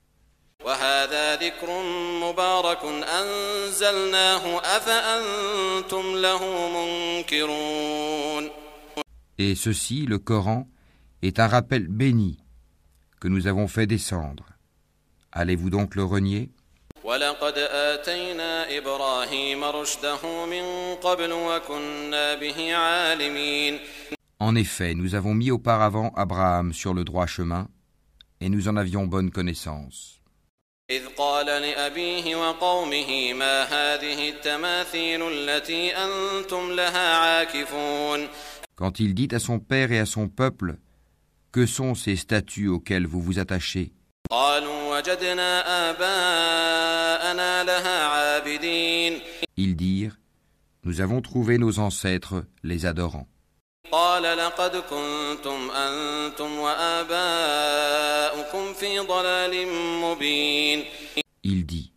وهذا 0.67 1.37
ذكر 1.37 1.83
مبارك 2.23 2.85
أنزلناه 3.21 4.59
أفأنتم 4.59 6.17
له 6.17 6.43
منكرون 6.69 8.51
Et 9.39 9.55
ceci, 9.55 10.07
le 10.07 10.19
Coran, 10.19 10.69
est 11.23 11.41
un 11.41 11.49
rappel 11.49 11.89
béni 11.89 12.39
que 13.21 13.29
nous 13.29 13.47
avons 13.47 13.67
fait 13.67 13.87
descendre. 13.87 14.45
Allez-vous 15.33 15.71
donc 15.71 15.95
le 15.95 16.05
renier 16.05 16.51
ولقد 17.05 17.59
آتينا 17.59 18.79
إبراهيم 18.79 19.65
رشده 19.65 20.47
من 20.47 20.95
قبل 20.95 21.33
وكنا 21.33 22.35
به 22.35 22.75
عالمين 22.75 23.79
En 24.41 24.57
effet, 24.57 24.95
nous 24.95 25.15
avons 25.15 25.35
mis 25.35 25.51
auparavant 25.51 26.13
Abraham 26.17 26.73
sur 26.73 26.95
le 26.95 27.05
droit 27.05 27.27
chemin, 27.27 27.69
et 28.41 28.49
nous 28.49 28.67
en 28.69 28.77
avions 28.77 29.07
bonne 29.07 29.31
connaissance. 29.31 30.21
إذ 30.93 31.07
قال 31.17 31.47
لأبيه 31.47 32.37
وقومه 32.37 33.33
ما 33.33 33.63
هذه 33.63 34.29
التماثيل 34.29 35.23
التي 35.33 35.97
أنتم 35.97 36.73
لها 36.73 37.17
عاكفون 37.17 38.29
Quand 38.77 39.01
il 39.01 39.15
dit 39.15 39.29
à 39.35 39.39
son 39.39 39.59
père 39.59 39.93
et 39.93 39.99
à 39.99 40.07
son 40.07 40.29
peuple, 40.29 40.77
Que 41.53 41.67
sont 41.67 41.95
ces 41.95 42.17
statues 42.17 42.69
auxquelles 42.69 43.07
vous 43.07 43.23
vous 43.23 43.39
attachez 43.39 43.93
قالوا 44.31 44.97
وجدنا 44.99 45.61
آباءنا 45.91 47.65
لها 47.65 48.07
عابدين 48.07 49.21
Ils 49.57 49.77
dirent, 49.77 50.17
Nous 50.85 51.01
avons 51.01 51.21
trouvé 51.23 51.59
nos 51.59 51.79
ancêtres 51.79 52.45
les 52.63 52.87
adorant. 52.87 53.27
قال 53.93 54.23
لقد 54.23 54.77
كنتم 54.77 55.71
أنتم 55.71 56.59
وآباؤكم 56.59 57.93
في 58.75 58.99
ضلال 58.99 59.67
مبين 60.01 60.85
Il 61.45 61.67
dit, 61.67 61.93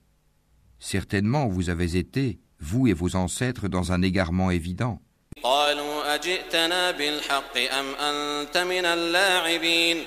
Certainement 0.79 1.47
vous 1.47 1.69
avez 1.69 1.95
été, 1.95 2.39
vous 2.59 2.87
et 2.87 2.93
vos 2.93 3.15
ancêtres, 3.15 3.69
dans 3.69 3.93
un 3.93 4.01
égarement 4.01 4.51
évident. 4.51 4.99
قالوا 5.43 6.15
أجئتنا 6.15 6.91
بالحق 6.91 7.57
أم 7.57 7.95
أنت 7.95 8.57
من 8.57 8.85
اللاعبين 8.85 9.97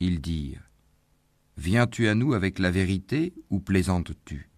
Ils 0.00 0.20
dirent, 0.20 0.60
Viens-tu 1.56 2.08
à 2.08 2.14
nous 2.14 2.34
avec 2.34 2.58
la 2.58 2.70
vérité 2.70 3.32
ou 3.50 3.60
plaisantes-tu 3.60 4.50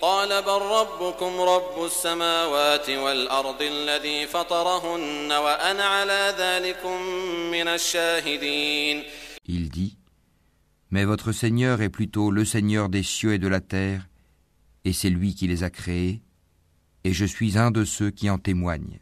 قال 0.00 0.42
بل 0.42 0.62
ربكم 0.62 1.40
رب 1.40 1.84
السماوات 1.84 2.90
والأرض 2.90 3.62
الذي 3.62 4.26
فطرهن 4.26 5.32
وأنا 5.32 5.84
على 5.84 6.34
ذلكم 6.38 7.02
من 7.50 7.68
الشاهدين 7.68 9.02
Il 9.48 9.70
dit, 9.70 9.96
Mais 10.90 11.04
votre 11.04 11.32
Seigneur 11.32 11.80
est 11.80 11.88
plutôt 11.88 12.30
le 12.30 12.44
Seigneur 12.44 12.88
des 12.88 13.02
cieux 13.02 13.34
et 13.34 13.38
de 13.38 13.48
la 13.48 13.60
terre, 13.60 14.06
et 14.84 14.92
c'est 14.92 15.10
lui 15.10 15.34
qui 15.34 15.46
les 15.46 15.62
a 15.62 15.70
créés, 15.70 16.20
et 17.04 17.12
je 17.12 17.24
suis 17.24 17.56
un 17.56 17.70
de 17.70 17.84
ceux 17.84 18.10
qui 18.10 18.28
en 18.28 18.38
témoignent. 18.38 19.00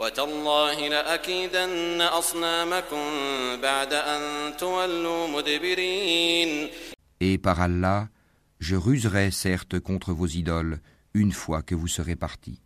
وتالله 0.00 0.88
لأكيدن 0.88 2.00
أصنامكم 2.00 3.04
بعد 3.62 3.92
أن 3.92 4.56
تولوا 4.56 5.28
مدبرين 5.28 6.68
Et 7.20 7.38
par 7.38 7.60
Allah, 7.60 8.08
je 8.61 8.75
ruserai 8.75 9.31
certes 9.31 9.79
contre 9.79 10.13
vos 10.13 10.27
idoles 10.27 10.79
une 11.13 11.33
fois 11.33 11.63
que 11.63 11.75
vous 11.75 11.87
serez 11.87 12.15
partis. 12.15 12.61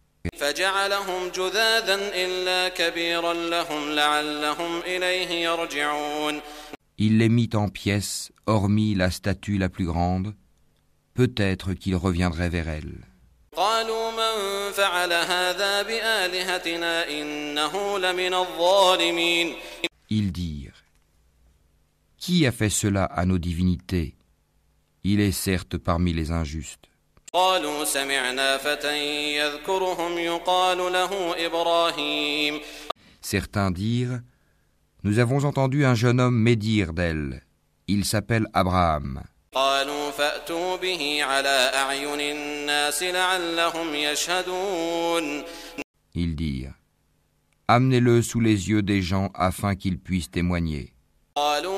Il 6.98 7.18
les 7.18 7.30
mit 7.30 7.50
en 7.54 7.70
pièces, 7.70 8.32
hormis 8.46 8.94
la 8.94 9.10
statue 9.10 9.58
la 9.58 9.70
plus 9.70 9.86
grande. 9.86 10.36
Peut-être 11.14 11.74
qu'il 11.74 11.96
reviendrait 11.96 12.50
vers 12.50 12.68
elle. 12.68 12.98
Ils 20.10 20.32
dirent 20.32 20.84
Qui 22.18 22.46
a 22.46 22.52
fait 22.52 22.70
cela 22.70 23.06
à 23.06 23.26
nos 23.26 23.38
divinités 23.38 24.16
Il 25.05 25.21
est 25.21 25.33
certes 25.33 25.79
parmi 25.79 26.13
les 26.13 26.31
injustes. 26.31 26.87
قالوا 27.33 27.85
سمعنا 27.85 28.57
فتى 28.57 29.37
يذكرهم 29.37 30.19
يقال 30.19 30.79
له 30.79 31.35
إبراهيم 31.47 32.61
Certains 33.23 33.71
dirent, 33.71 34.21
Nous 35.05 35.19
avons 35.19 35.45
entendu 35.45 35.85
un 35.85 35.95
jeune 35.95 36.21
homme 36.21 36.37
médire 36.37 36.93
d'elle. 36.93 37.43
Il 37.89 38.05
s'appelle 38.05 38.47
Abraham. 38.53 39.23
قالوا 39.53 40.11
فأتوا 40.11 40.77
به 40.77 41.23
على 41.25 41.71
أعين 41.75 42.21
الناس 42.21 43.03
لعلهم 43.03 43.95
يشهدون 43.95 45.45
Ils 46.15 46.35
dirent, 46.37 46.75
Amenez-le 47.69 48.23
sous 48.23 48.41
les 48.41 48.69
yeux 48.69 48.83
des 48.83 49.01
gens 49.03 49.31
afin 49.35 49.75
qu'ils 49.77 49.99
puissent 49.99 50.31
témoigner. 50.31 50.93
قالوا 51.37 51.74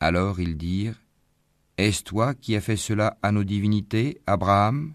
Alors 0.00 0.40
ils 0.40 0.56
dirent 0.56 1.00
Est-ce 1.78 2.02
toi 2.02 2.34
qui 2.34 2.56
as 2.56 2.60
fait 2.60 2.76
cela 2.76 3.16
à 3.22 3.30
nos 3.30 3.44
divinités, 3.44 4.20
Abraham? 4.26 4.94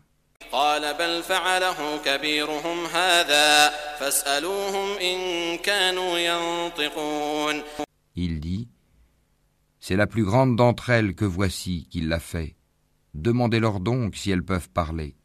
Il 8.15 8.39
dit 8.39 8.67
C'est 9.79 9.95
la 9.95 10.07
plus 10.07 10.25
grande 10.25 10.55
d'entre 10.55 10.89
elles 10.89 11.15
que 11.15 11.25
voici 11.25 11.87
qui 11.89 12.01
l'a 12.01 12.19
fait. 12.19 12.55
Demandez-leur 13.13 13.79
donc 13.79 14.15
si 14.15 14.31
elles 14.31 14.43
peuvent 14.43 14.69
parler. 14.69 15.15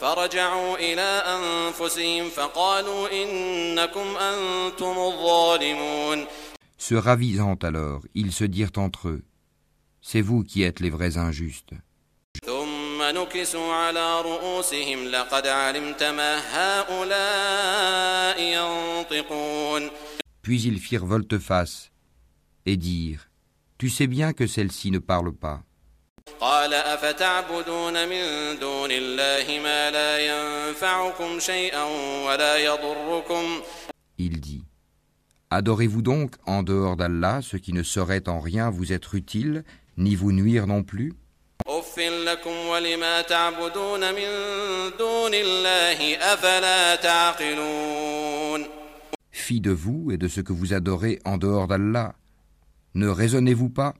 فرجعوا 0.00 0.76
إلى 0.78 1.22
أنفسهم 1.26 2.28
فقالوا 2.28 3.08
إنكم 3.22 4.16
أنتم 4.16 4.98
الظالمون 4.98 6.26
Se 6.78 6.94
ravisant 6.94 7.58
alors, 7.62 8.00
ils 8.14 8.32
se 8.32 8.44
dirent 8.44 8.72
entre 8.78 9.08
eux, 9.08 9.22
C'est 10.00 10.22
vous 10.22 10.42
qui 10.44 10.62
êtes 10.62 10.80
les 10.80 10.90
vrais 10.90 11.18
injustes. 11.18 11.74
ثم 12.44 13.02
نكسوا 13.02 13.74
على 13.74 14.20
رؤوسهم 14.20 15.04
لقد 15.08 15.46
علمت 15.46 16.02
ما 16.02 16.38
هؤلاء 16.38 18.40
ينطقون 18.42 19.90
Puis 20.42 20.62
ils 20.62 20.80
firent 20.80 21.04
volte-face 21.04 21.90
et 22.66 22.76
dirent, 22.76 23.28
Tu 23.78 23.90
sais 23.90 24.06
bien 24.06 24.32
que 24.32 24.46
celle-ci 24.46 24.90
ne 24.90 24.98
parle 24.98 25.32
pas. 25.32 25.62
قال 26.64 26.74
أفتعبدون 26.74 28.08
من 28.08 28.22
دون 28.60 28.90
الله 28.90 29.60
ما 29.62 29.90
لا 29.90 30.18
ينفعكم 30.18 31.38
شيئا 31.38 31.84
ولا 32.26 32.56
يضركم 32.56 33.60
Il 34.18 34.40
dit, 34.40 34.64
Adorez-vous 35.50 36.02
donc 36.02 36.34
en 36.46 36.62
dehors 36.62 36.96
d'Allah 36.96 37.40
ce 37.42 37.56
qui 37.56 37.72
ne 37.72 37.82
saurait 37.82 38.28
en 38.28 38.40
rien 38.40 38.70
vous 38.70 38.92
être 38.92 39.14
utile, 39.14 39.64
ni 39.98 40.14
vous 40.14 40.32
nuire 40.32 40.66
non 40.66 40.82
plus 40.82 41.12
أف 41.66 41.98
لكم 41.98 42.50
ولما 42.66 43.22
تعبدون 43.22 44.00
من 44.14 44.28
دون 44.98 45.34
الله 45.34 46.16
أفلا 46.16 46.96
تعقلون 46.96 48.66
Fi 49.32 49.60
de 49.60 49.70
vous 49.70 50.10
et 50.10 50.16
de 50.16 50.28
ce 50.28 50.40
que 50.40 50.52
vous 50.52 50.72
adorez 50.72 51.18
en 51.24 51.36
dehors 51.38 51.68
d'Allah. 51.68 52.14
Ne 52.94 53.08
raisonnez-vous 53.08 53.68
pas 53.68 53.94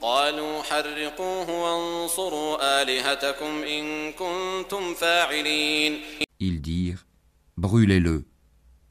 قالوا 0.00 0.62
حرقوه 0.62 1.50
وانصروا 1.50 2.82
آلهتكم 2.82 3.62
إن 3.62 4.12
كنتم 4.12 4.94
فاعلين 4.94 6.00
Ils 6.40 6.60
dirent, 6.60 7.04
Brûlez-le. 7.56 8.24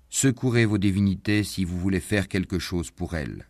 Secourez 0.10 0.66
vos 0.66 0.78
divinités 0.78 1.44
si 1.44 1.64
vous 1.64 1.78
voulez 1.80 2.02
faire 2.02 2.28
quelque 2.28 2.60
chose 2.60 2.92
pour 2.92 3.16
elles. 3.16 3.46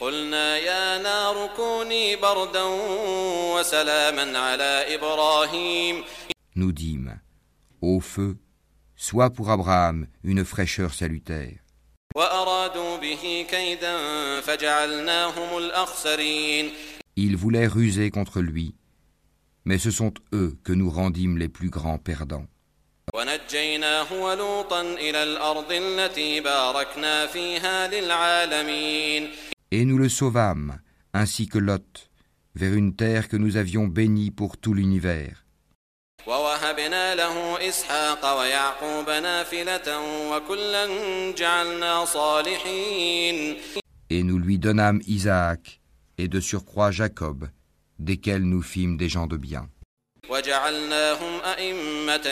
قلنا 0.00 0.56
يا 0.58 0.98
نار 1.02 1.50
كوني 1.56 2.16
بردا 2.16 2.62
وسلاما 3.54 4.38
على 4.38 4.94
إبراهيم 4.94 6.04
Nous 6.56 6.72
dîmes, 6.72 7.18
Ô 7.82 8.00
feu, 8.00 8.36
sois 8.96 9.30
pour 9.30 9.50
Abraham 9.50 10.06
une 10.24 10.44
fraîcheur 10.44 10.94
salutaire. 10.94 11.58
Ils 17.17 17.35
voulaient 17.35 17.67
ruser 17.67 18.09
contre 18.09 18.39
lui, 18.39 18.75
mais 19.65 19.77
ce 19.77 19.91
sont 19.91 20.13
eux 20.33 20.57
que 20.63 20.71
nous 20.71 20.89
rendîmes 20.89 21.37
les 21.37 21.49
plus 21.49 21.69
grands 21.69 21.97
perdants. 21.97 22.47
Et 29.71 29.85
nous 29.85 29.97
le 29.97 30.09
sauvâmes, 30.09 30.79
ainsi 31.13 31.47
que 31.47 31.57
Lot, 31.57 32.09
vers 32.55 32.73
une 32.73 32.95
terre 32.95 33.27
que 33.27 33.37
nous 33.37 33.57
avions 33.57 33.87
bénie 33.87 34.31
pour 34.31 34.57
tout 34.57 34.73
l'univers. 34.73 35.44
ووهبنا 36.27 37.15
له 37.15 37.67
إسحاق 37.69 38.39
ويعقوب 38.39 39.09
نافلة 39.09 39.99
وكلا 40.31 40.85
جعلنا 41.37 42.05
صالحين 42.05 43.57
Et 44.09 44.23
nous 44.23 44.37
lui 44.37 44.59
donnâmes 44.59 45.01
Isaac, 45.07 45.79
et 46.19 46.27
de 46.27 46.39
surcroît 46.39 46.91
Jacob, 46.91 47.49
desquels 47.99 48.43
nous 48.43 48.61
fîmes 48.61 48.97
des 48.97 49.09
gens 49.09 49.27
de 49.27 49.37
bien. 49.37 49.69
وجعلناهم 50.29 51.39
أئمة 51.45 52.27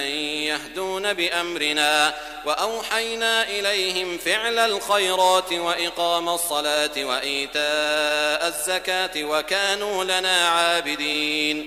يهدون 0.47 1.13
بأمرنا 1.13 2.13
وأوحينا 2.45 3.49
إليهم 3.49 4.17
فعل 4.17 4.57
الخيرات 4.59 5.53
وإقام 5.53 6.29
الصلاة 6.29 7.05
وإيتاء 7.05 8.47
الزكاة 8.47 9.23
وكانوا 9.23 10.03
لنا 10.03 10.47
عابدين 10.47 11.65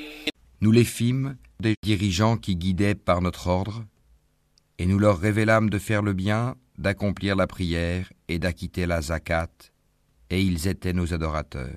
Nous 0.63 0.73
les 0.73 0.85
fîmes 0.85 1.37
des 1.61 1.75
dirigeants 1.83 2.37
qui 2.37 2.57
guidaient 2.57 2.95
par 2.95 3.21
notre 3.21 3.47
ordre, 3.47 3.85
et 4.79 4.87
nous 4.87 4.99
leur 4.99 5.19
révélâmes 5.19 5.71
de 5.71 5.79
faire 5.79 6.03
le 6.03 6.13
bien, 6.13 6.57
d'accomplir 6.79 7.37
la 7.37 7.47
prière 7.47 8.13
et 8.29 8.39
d'acquitter 8.39 8.87
la 8.87 9.01
zakat, 9.01 9.49
et 10.31 10.43
ils 10.43 10.69
étaient 10.69 10.93
nos 10.93 11.15
adorateurs. 11.15 11.71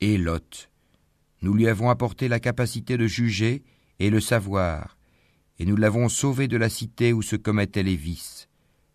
Et 0.00 0.18
Lot, 0.18 0.68
nous 1.42 1.54
lui 1.54 1.68
avons 1.68 1.90
apporté 1.90 2.28
la 2.28 2.38
capacité 2.38 2.96
de 2.96 3.06
juger 3.06 3.62
et 3.98 4.10
le 4.10 4.20
savoir, 4.20 4.96
et 5.58 5.64
nous 5.64 5.76
l'avons 5.76 6.08
sauvé 6.08 6.48
de 6.48 6.56
la 6.56 6.68
cité 6.68 7.12
où 7.12 7.22
se 7.22 7.36
commettaient 7.36 7.82
les 7.82 7.96
vices. 7.96 8.48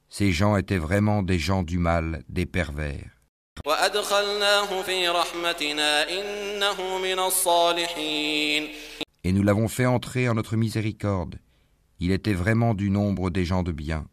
Ces 0.09 0.31
gens 0.31 0.57
étaient 0.57 0.77
vraiment 0.77 1.23
des 1.23 1.39
gens 1.39 1.63
du 1.63 1.77
mal, 1.77 2.23
des 2.29 2.45
pervers. 2.45 3.19
Et 9.23 9.31
nous 9.31 9.43
l'avons 9.43 9.67
fait 9.67 9.85
entrer 9.85 10.29
en 10.29 10.33
notre 10.33 10.55
miséricorde. 10.55 11.39
Il 11.99 12.11
était 12.11 12.33
vraiment 12.33 12.73
du 12.73 12.89
nombre 12.89 13.29
des 13.29 13.45
gens 13.45 13.63
de 13.63 13.71
bien. 13.71 14.05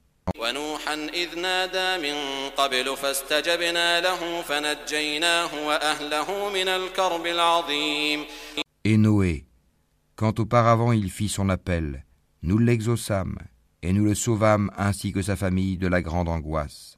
Et 8.85 8.97
Noé, 8.97 9.45
quand 10.17 10.41
auparavant 10.41 10.93
il 10.93 11.11
fit 11.11 11.29
son 11.29 11.51
appel, 11.51 12.07
nous 12.43 12.57
l'exaucâmes 12.57 13.39
et 13.83 13.93
nous 13.93 14.07
le 14.07 14.15
sauvâmes 14.15 14.71
ainsi 14.79 15.13
que 15.13 15.21
sa 15.21 15.37
famille 15.37 15.77
de 15.77 15.89
la 15.89 16.01
grande 16.01 16.31
angoisse. 16.31 16.97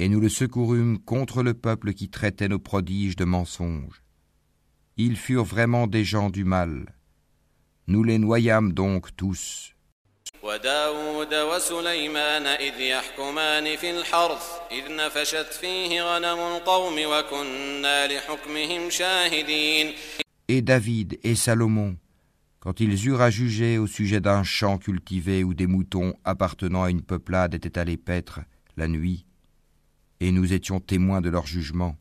Et 0.00 0.08
nous 0.08 0.20
le 0.20 0.28
secourûmes 0.28 0.98
contre 0.98 1.42
le 1.44 1.54
peuple 1.54 1.92
qui 1.94 2.08
traitait 2.10 2.48
nos 2.48 2.58
prodiges 2.58 3.14
de 3.14 3.24
mensonges. 3.24 4.02
Ils 4.96 5.16
furent 5.16 5.44
vraiment 5.44 5.86
des 5.86 6.02
gens 6.02 6.30
du 6.30 6.42
mal. 6.42 6.96
Nous 7.86 8.02
les 8.02 8.18
noyâmes 8.18 8.72
donc 8.72 9.14
tous. 9.14 9.72
وداود 10.43 11.33
وسليمان 11.33 12.47
إذ 12.47 12.79
يحكمان 12.79 13.75
في 13.75 13.99
الحرث 13.99 14.45
إذ 14.71 14.95
نفشت 14.95 15.53
فيه 15.61 16.01
غنم 16.01 16.39
القوم 16.39 16.95
وكنا 17.05 18.07
لحكمهم 18.07 18.89
شاهدين 18.89 19.93
Et 20.49 20.61
David 20.61 21.19
et 21.23 21.35
Salomon, 21.35 21.97
quand 22.61 22.79
ils 22.79 23.07
eurent 23.07 23.21
à 23.21 23.29
juger 23.29 23.77
au 23.77 23.85
sujet 23.85 24.21
d'un 24.21 24.43
champ 24.43 24.77
cultivé 24.77 25.43
où 25.43 25.53
des 25.53 25.67
moutons 25.67 26.13
appartenant 26.23 26.83
à 26.83 26.89
une 26.89 27.01
peuplade 27.01 27.53
étaient 27.53 27.77
allés 27.77 27.97
paître 27.97 28.39
la 28.77 28.87
nuit, 28.87 29.25
et 30.21 30.31
nous 30.31 30.53
étions 30.53 30.79
témoins 30.79 31.19
de 31.19 31.29
leur 31.29 31.45
jugement. 31.45 31.97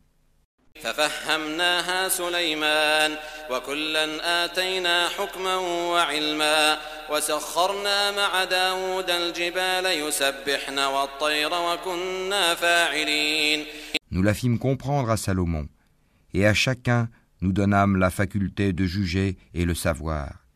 ففهمناها 0.87 2.09
سليمان 2.09 3.17
وكلا 3.51 4.45
آتينا 4.45 5.09
حكما 5.09 5.57
وعلما 5.57 6.79
وسخرنا 7.11 8.11
مع 8.11 8.45
داود 8.45 9.11
الجبال 9.11 9.87
يسبحن 9.87 10.79
والطير 10.79 11.51
وكنا 11.53 12.55
فاعلين 12.55 13.65
Nous 14.13 14.23
la 14.23 14.35
fîmes 14.35 14.61
comprendre 14.61 15.11
à 15.11 15.17
Salomon, 15.17 15.67
et 16.33 16.47
à 16.47 16.55
chacun 16.55 17.09
nous 17.41 17.53
donnâmes 17.53 17.97
la 17.97 18.11
faculté 18.11 18.73
de 18.73 18.85
juger 18.87 19.37
et 19.53 19.65
le 19.65 19.75
savoir. 19.75 20.47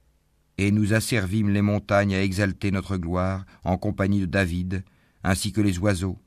Et 0.56 0.70
nous 0.70 0.94
asservîmes 0.94 1.50
les 1.50 1.60
montagnes 1.60 2.14
à 2.14 2.22
exalter 2.22 2.70
notre 2.70 2.96
gloire 2.96 3.44
en 3.64 3.76
compagnie 3.76 4.20
de 4.20 4.26
David, 4.26 4.84
ainsi 5.24 5.52
que 5.52 5.60
les 5.60 5.78
oiseaux. 5.80 6.18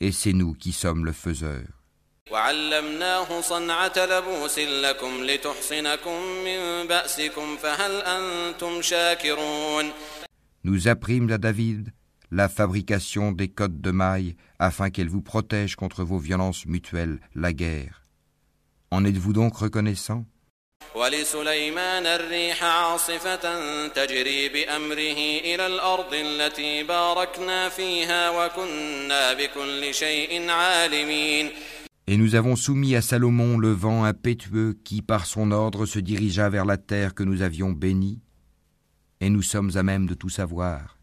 Et 0.00 0.12
c'est 0.12 0.34
nous 0.34 0.52
qui 0.52 0.72
sommes 0.72 1.06
le 1.06 1.12
faiseur. 1.12 1.77
وعلمناه 2.30 3.40
صنعة 3.40 3.92
لبوس 3.96 4.58
لكم 4.58 5.24
لتحصنكم 5.24 6.22
من 6.44 6.86
بأسكم 6.86 7.56
فهل 7.56 8.02
أنتم 8.02 8.82
شاكرون 8.82 9.92
Nous 10.64 10.88
apprîmes 10.88 11.30
à 11.30 11.36
David 11.38 11.92
la 12.30 12.48
fabrication 12.48 13.32
des 13.32 13.48
cottes 13.48 13.80
de 13.80 13.90
mailles 13.90 14.36
afin 14.58 14.88
qu'elles 14.88 15.10
vous 15.10 15.20
protègent 15.20 15.76
contre 15.76 16.02
vos 16.02 16.18
violences 16.18 16.64
mutuelles, 16.64 17.20
la 17.34 17.52
guerre. 17.52 18.02
En 18.90 19.04
êtes-vous 19.04 19.32
donc 19.34 19.56
reconnaissant 19.56 20.24
ولسليمان 20.94 22.06
الريح 22.06 22.64
عاصفة 22.64 23.44
تجري 23.88 24.48
بأمره 24.48 25.20
إلى 25.44 25.66
الأرض 25.66 26.14
التي 26.14 26.82
باركنا 26.82 27.68
فيها 27.68 28.30
وكنا 28.30 29.32
بكل 29.32 29.94
شيء 29.94 30.50
عالمين 30.50 31.50
Et 32.11 32.17
nous 32.17 32.33
avons 32.33 32.55
soumis 32.55 32.95
à 32.95 33.03
Salomon 33.03 33.59
le 33.59 33.71
vent 33.71 34.03
impétueux 34.03 34.75
qui, 34.83 35.03
par 35.03 35.27
son 35.27 35.51
ordre, 35.51 35.85
se 35.85 35.99
dirigea 35.99 36.49
vers 36.49 36.65
la 36.65 36.77
terre 36.77 37.13
que 37.13 37.21
nous 37.21 37.43
avions 37.43 37.69
bénie, 37.69 38.19
et 39.21 39.29
nous 39.29 39.43
sommes 39.43 39.69
à 39.75 39.83
même 39.83 40.07
de 40.07 40.15
tout 40.15 40.29
savoir. 40.29 40.97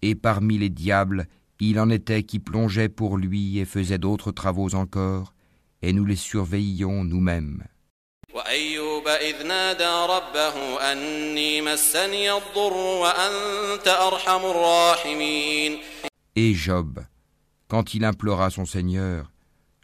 Et 0.00 0.14
parmi 0.14 0.58
les 0.58 0.70
diables, 0.70 1.26
il 1.58 1.80
en 1.80 1.90
était 1.90 2.22
qui 2.22 2.38
plongeaient 2.38 2.88
pour 2.88 3.16
lui 3.16 3.58
et 3.58 3.64
faisaient 3.64 3.98
d'autres 3.98 4.30
travaux 4.30 4.76
encore, 4.76 5.34
et 5.82 5.92
nous 5.92 6.04
les 6.04 6.14
surveillions 6.14 7.02
nous-mêmes. 7.02 7.64
وأيوب 8.33 9.07
إذ 9.07 9.43
نادى 9.43 10.13
ربه 10.13 10.81
أني 10.91 11.61
مسني 11.61 12.31
الضر 12.31 12.73
وأنت 12.73 13.87
أرحم 13.87 14.45
الراحمين 14.45 15.79
Et 16.35 16.53
Job, 16.53 16.99
quand 17.67 17.93
il 17.93 18.05
implora 18.05 18.49
son 18.49 18.65
Seigneur, 18.65 19.31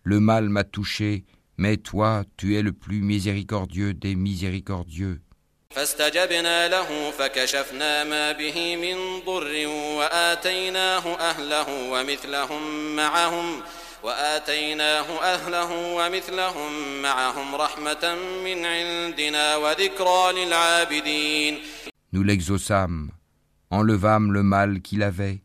Le 0.03 0.19
mal 0.19 0.49
m'a 0.49 0.63
touché, 0.63 1.25
mais 1.57 1.77
toi, 1.77 2.23
tu 2.37 2.55
es 2.55 2.61
le 2.61 2.71
plus 2.71 3.01
miséricordieux 3.01 3.93
des 3.93 4.15
miséricordieux. 4.15 5.21
فاستجبنا 5.69 6.67
له 6.67 7.11
فكشفنا 7.11 8.03
ما 8.03 8.31
به 8.31 8.75
من 8.75 9.19
ضر 9.25 9.67
وآتيناه 9.97 11.15
أهله 11.15 11.91
ومثلهم 11.91 12.95
معهم 12.95 13.61
وآتيناه 14.03 15.21
أهله 15.21 15.71
ومثلهم 15.95 17.01
معهم 17.01 17.55
رحمة 17.55 18.15
من 18.43 18.65
عندنا 18.65 19.55
وذكرى 19.55 20.45
للعابدين 20.45 21.59
Nous 22.13 22.23
l'exaucâmes, 22.23 23.11
enlevâmes 23.71 24.31
le 24.31 24.41
mal 24.43 24.81
qu'il 24.81 25.03
avait, 25.03 25.41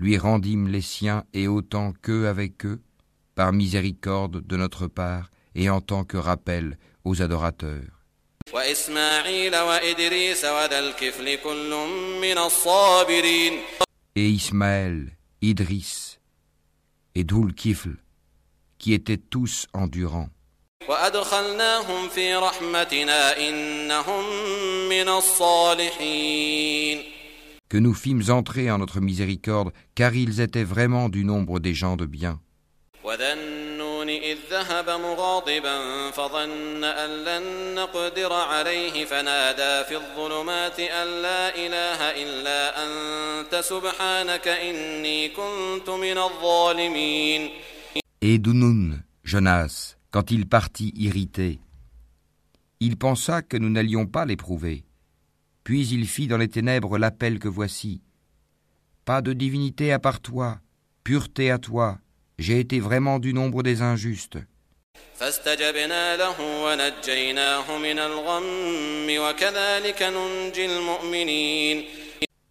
lui 0.00 0.18
rendîmes 0.18 0.68
les 0.68 0.80
siens 0.82 1.24
et 1.32 1.46
autant 1.46 1.92
qu'eux 2.02 2.26
avec 2.26 2.66
eux, 2.66 2.80
par 3.36 3.52
miséricorde 3.52 4.44
de 4.44 4.56
notre 4.56 4.88
part 4.88 5.30
et 5.54 5.70
en 5.70 5.80
tant 5.80 6.04
que 6.04 6.16
rappel 6.16 6.76
aux 7.04 7.22
adorateurs. 7.22 7.98
وإسماعيل 8.52 9.56
وإدريس 9.56 10.44
وذا 10.44 10.78
الكفل 10.78 11.34
كل 11.34 11.70
من 12.22 12.38
الصابرين 12.38 13.52
Et 14.16 14.30
Ismaël, 14.30 15.10
Idris 15.42 16.18
et 17.15 17.23
Doul 17.23 17.53
Kifl, 17.53 17.95
qui 18.77 18.93
étaient 18.93 19.17
tous 19.17 19.67
endurants. 19.73 20.29
Que 27.69 27.77
nous 27.77 27.93
fîmes 27.93 28.23
entrer 28.29 28.71
en 28.71 28.77
notre 28.77 28.99
miséricorde, 28.99 29.71
car 29.95 30.13
ils 30.15 30.41
étaient 30.41 30.63
vraiment 30.63 31.09
du 31.09 31.23
nombre 31.23 31.59
des 31.59 31.73
gens 31.73 31.95
de 31.95 32.05
bien. 32.05 32.39
وذا 34.32 34.32
النون 34.32 34.32
إذ 34.32 34.38
ذهب 34.50 34.90
مغاضبا 34.90 36.10
فظن 36.10 36.84
أن 36.84 37.10
لن 37.24 37.74
نقدر 37.74 38.32
عليه 38.32 39.04
فنادى 39.04 39.84
في 39.88 39.96
الظلمات 39.96 40.80
أن 40.80 41.22
لا 41.22 41.56
إله 41.56 42.00
إلا 42.22 42.84
أنت 42.84 43.54
سبحانك 43.54 44.48
إني 44.48 45.28
كنت 45.28 45.90
من 45.90 46.18
الظالمين 46.18 47.50
Et 48.20 48.38
Dunun, 48.38 48.98
Jonas, 49.22 49.94
Quand 50.10 50.30
il 50.30 50.46
partit 50.46 50.92
irrité, 50.96 51.60
il 52.80 52.96
pensa 52.96 53.42
que 53.42 53.58
nous 53.58 53.68
n'allions 53.68 54.06
pas 54.06 54.24
l'éprouver. 54.24 54.84
Puis 55.64 55.86
il 55.88 56.06
fit 56.06 56.28
dans 56.28 56.38
les 56.38 56.48
ténèbres 56.48 56.96
l'appel 56.96 57.38
que 57.38 57.48
voici. 57.48 58.00
Pas 59.04 59.20
de 59.20 59.34
divinité 59.34 59.92
à 59.92 59.98
part 59.98 60.20
toi, 60.20 60.60
pureté 61.04 61.50
à 61.50 61.58
toi, 61.58 61.98
j'ai 62.37 62.59
été 62.59 62.79
vraiment 62.79 63.19
du 63.19 63.33
nombre 63.33 63.63
des 63.63 63.81
injustes. 63.81 64.37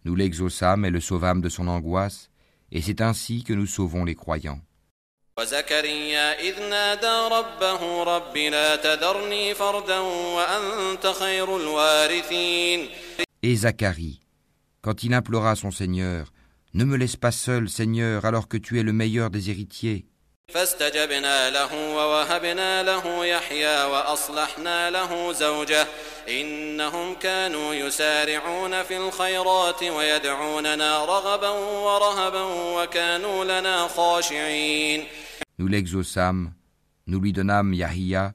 Nous 0.05 0.15
l'exauçâmes 0.15 0.85
et 0.85 0.89
le 0.89 0.99
sauvâmes 0.99 1.41
de 1.41 1.49
son 1.49 1.67
angoisse, 1.67 2.29
et 2.71 2.81
c'est 2.81 3.01
ainsi 3.01 3.43
que 3.43 3.53
nous 3.53 3.67
sauvons 3.67 4.03
les 4.05 4.15
croyants. 4.15 4.59
Et 13.41 13.55
Zacharie, 13.55 14.21
quand 14.81 15.03
il 15.03 15.13
implora 15.13 15.55
son 15.55 15.71
Seigneur, 15.71 16.32
Ne 16.74 16.84
me 16.84 16.96
laisse 16.96 17.16
pas 17.16 17.32
seul, 17.32 17.68
Seigneur, 17.68 18.24
alors 18.24 18.48
que 18.48 18.56
tu 18.56 18.78
es 18.78 18.82
le 18.82 18.92
meilleur 18.92 19.30
des 19.30 19.50
héritiers. 19.50 20.06
فاستجبنا 20.48 21.50
له 21.50 21.94
ووهبنا 21.96 22.82
له 22.82 23.24
يحيى 23.26 23.84
وأصلحنا 23.84 24.90
له 24.90 25.32
زوجه 25.32 25.86
إنهم 26.28 27.14
كانوا 27.14 27.74
يسارعون 27.74 28.82
في 28.82 28.96
الخيرات 28.96 29.82
ويدعوننا 29.82 31.04
رغبا 31.04 31.48
ورهبا 31.48 32.42
وكانوا 32.76 33.44
لنا 33.44 33.88
خاشعين 33.88 35.04
Nous 35.58 35.66
l'exaucâmes, 35.68 36.52
nous 37.06 37.20
lui 37.20 37.32
donnâmes 37.32 37.74
Yahia 37.74 38.32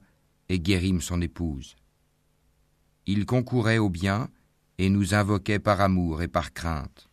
et 0.48 0.60
guérîmes 0.60 1.00
son 1.00 1.20
épouse. 1.20 1.74
Il 3.06 3.26
concourait 3.26 3.78
au 3.78 3.88
bien 3.88 4.28
et 4.78 4.88
nous 4.88 5.14
invoquait 5.14 5.58
par 5.58 5.80
amour 5.80 6.22
et 6.22 6.28
par 6.28 6.52
crainte. 6.52 7.07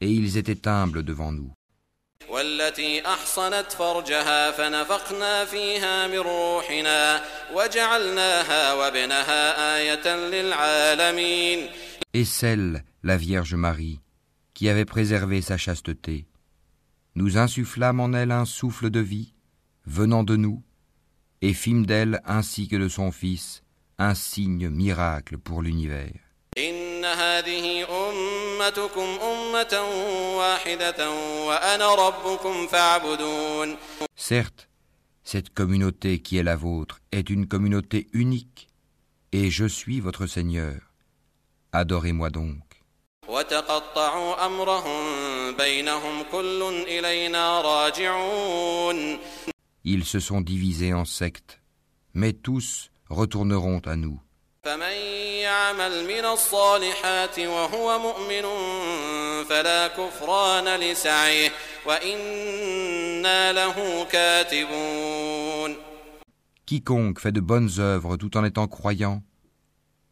Et 0.00 0.10
ils 0.10 0.38
étaient 0.38 0.66
humbles 0.66 1.02
devant 1.02 1.32
nous. 1.32 1.52
والتي 2.28 3.06
أحصنت 3.06 3.72
فرجها 3.72 4.50
فنفخنا 4.50 5.44
فيها 5.44 6.06
من 6.06 6.18
روحنا 6.18 7.22
وجعلناها 7.54 8.72
وابنها 8.72 9.76
آية 9.76 10.16
للعالمين 10.16 11.68
Et 12.12 12.24
celle, 12.24 12.84
la 13.02 13.16
Vierge 13.16 13.54
Marie, 13.54 14.00
qui 14.54 14.68
avait 14.68 14.84
préservé 14.84 15.42
sa 15.42 15.56
chasteté, 15.56 16.26
nous 17.14 17.38
insufflâmes 17.38 18.00
en 18.00 18.12
elle 18.12 18.32
un 18.32 18.44
souffle 18.44 18.90
de 18.90 19.00
vie, 19.00 19.32
venant 19.86 20.24
de 20.24 20.36
nous, 20.36 20.62
et 21.40 21.52
fîmes 21.52 21.86
d'elle 21.86 22.20
ainsi 22.24 22.68
que 22.68 22.76
de 22.76 22.88
son 22.88 23.12
Fils 23.12 23.62
un 23.98 24.14
signe 24.14 24.68
miracle 24.70 25.38
pour 25.38 25.62
l'univers. 25.62 26.23
إن 27.04 27.04
هذه 27.04 27.86
أمتكم 28.08 29.08
أمة 29.32 29.74
واحدة 30.36 31.10
وأنا 31.46 31.94
ربكم 31.94 32.66
فاعبدون 32.66 33.76
Certes, 34.16 34.68
cette 35.24 35.50
communauté 35.50 36.20
qui 36.20 36.38
est 36.38 36.42
la 36.42 36.56
vôtre 36.56 37.00
est 37.12 37.30
une 37.30 37.46
communauté 37.46 38.06
unique, 38.12 38.68
et 39.32 39.50
je 39.50 39.64
suis 39.64 40.00
votre 40.00 40.26
Seigneur. 40.26 40.76
Adorez-moi 41.72 42.30
donc. 42.30 42.62
وتقطعوا 43.28 44.46
أمرهم 44.46 45.02
بينهم 45.56 46.22
كل 46.32 46.62
إلينا 46.88 47.60
راجعون 47.60 49.18
Ils 49.84 50.04
se 50.04 50.20
sont 50.20 50.40
divisés 50.42 50.92
en 50.92 51.04
sectes, 51.04 51.60
mais 52.12 52.32
tous 52.32 52.90
retourneront 53.08 53.80
à 53.86 53.96
nous. 53.96 54.20
فمن 54.64 54.92
يعمل 55.42 56.04
من 56.04 56.24
الصالحات 56.24 57.38
وهو 57.38 57.98
مؤمن 57.98 58.44
فلا 59.44 59.88
كفران 59.88 60.80
لسعيه 60.80 61.52
وإنا 61.86 63.52
له 63.52 64.04
كاتبون 64.04 65.76
Quiconque 66.66 67.18
fait 67.18 67.32
de 67.32 67.40
bonnes 67.40 67.70
œuvres 67.78 68.16
tout 68.16 68.36
en 68.36 68.44
étant 68.44 68.68
croyant, 68.68 69.22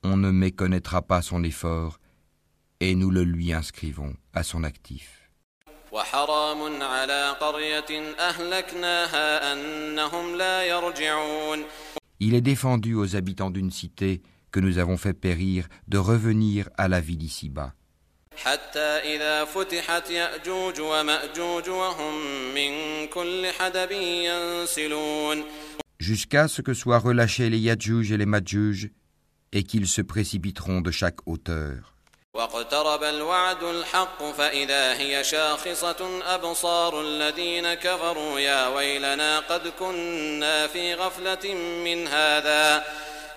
on 0.03 0.17
ne 0.17 0.31
méconnaîtra 0.31 1.03
pas 1.03 1.23
son 1.23 1.45
effort, 1.45 2.01
et 2.81 2.97
nous 2.97 3.11
le 3.11 3.23
lui 3.23 3.53
inscrivons 3.53 4.14
à 4.35 4.43
son 4.43 4.64
actif. 4.64 5.19
وحرام 5.93 6.83
على 6.83 7.37
قرية 7.41 8.14
أهلكناها 8.19 9.53
أنهم 9.53 10.37
لا 10.37 10.62
يرجعون 10.64 11.64
Il 12.21 12.35
est 12.35 12.41
défendu 12.41 12.95
aux 12.95 13.14
habitants 13.14 13.51
d'une 13.51 13.71
cité 13.71 14.23
que 14.54 14.60
nous 14.62 14.78
avons 14.78 14.98
fait 14.98 15.13
périr 15.13 15.68
de 15.89 15.98
revenir 15.98 16.70
à 16.78 16.88
la 16.88 17.02
vie 17.02 17.18
d'ici-bas. 17.18 17.74
Jusqu'à 26.00 26.48
ce 26.48 26.62
que 26.62 26.74
soient 26.74 27.00
relâchés 27.00 27.50
les 27.50 27.60
Yadjuj 27.60 28.12
et 28.12 28.18
les 28.18 28.26
Madjuj 28.26 28.92
et 29.52 29.63
qu'ils 29.63 29.88
se 29.88 30.02
précipiteront 30.02 30.82
de 30.82 30.92
chaque 30.92 31.20
hauteur. 31.26 31.94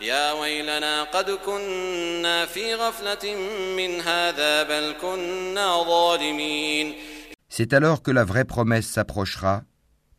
يا 0.02 0.32
ويلنا 0.32 1.04
قد 1.04 1.32
كنا 1.32 2.46
في 2.46 2.76
غفلة 2.76 3.36
من 3.78 4.02
هذا 4.02 4.64
بل 4.64 4.96
كنا 5.02 5.84
ظالمين 5.84 6.94
C'est 7.50 7.74
alors 7.74 8.02
que 8.02 8.12
la 8.12 8.24
vraie 8.24 8.46
promesse 8.46 8.88
s'approchera, 8.88 9.64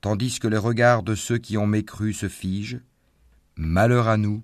tandis 0.03 0.39
que 0.39 0.49
les 0.49 0.59
regards 0.59 1.03
de 1.03 1.15
ceux 1.15 1.39
qui 1.39 1.57
ont 1.57 1.67
mécru 1.67 2.13
se 2.13 2.29
figent. 2.29 2.81
Malheur 3.57 4.07
à 4.09 4.19
nous, 4.19 4.43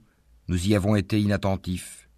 nous 0.49 0.69
y 0.69 0.75
avons 0.75 0.97
été 0.97 1.21
inattentifs. 1.21 2.09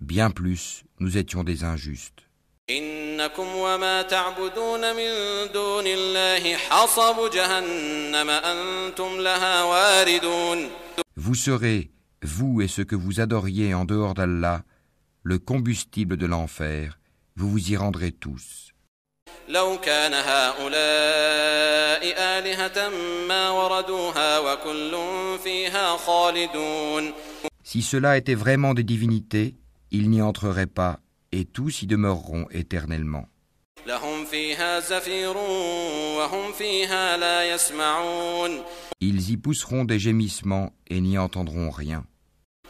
Bien 0.00 0.30
plus, 0.30 0.82
nous 0.98 1.16
étions 1.16 1.44
des 1.44 1.62
injustes. 1.62 2.26
إنكم 2.70 3.56
وما 3.56 4.02
تعبدون 4.02 4.96
من 4.96 5.12
دون 5.52 5.86
الله 5.86 6.56
حصب 6.56 7.30
جهنم 7.30 8.30
أنتم 8.30 9.20
لها 9.20 9.62
واردون 9.62 10.70
Vous 11.16 11.34
serez, 11.34 11.90
vous 12.23 12.61
et 12.61 12.67
ce 12.67 12.81
que 12.81 12.95
vous 12.95 13.19
adoriez 13.19 13.73
en 13.73 13.85
dehors 13.85 14.13
d'Allah, 14.13 14.63
le 15.23 15.39
combustible 15.39 16.17
de 16.17 16.25
l'enfer, 16.25 16.99
vous 17.35 17.49
vous 17.49 17.71
y 17.71 17.77
rendrez 17.77 18.11
tous. 18.11 18.73
Si 27.63 27.81
cela 27.81 28.17
était 28.17 28.35
vraiment 28.35 28.73
des 28.73 28.83
divinités, 28.83 29.55
ils 29.91 30.09
n'y 30.09 30.21
entreraient 30.21 30.67
pas, 30.67 30.99
et 31.31 31.45
tous 31.45 31.81
y 31.81 31.87
demeureront 31.87 32.47
éternellement. 32.51 33.27
Ils 38.99 39.31
y 39.31 39.37
pousseront 39.37 39.85
des 39.85 39.99
gémissements 39.99 40.73
et 40.87 41.01
n'y 41.01 41.17
entendront 41.17 41.71
rien. 41.71 42.05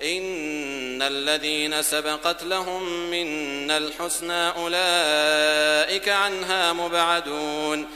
إن 0.02 1.02
الذين 1.02 1.82
سبقت 1.82 2.42
لهم 2.44 3.10
منا 3.10 3.76
الحسنى 3.78 4.48
أولئك 4.50 6.08
عنها 6.08 6.72
مبعدون 6.72 7.86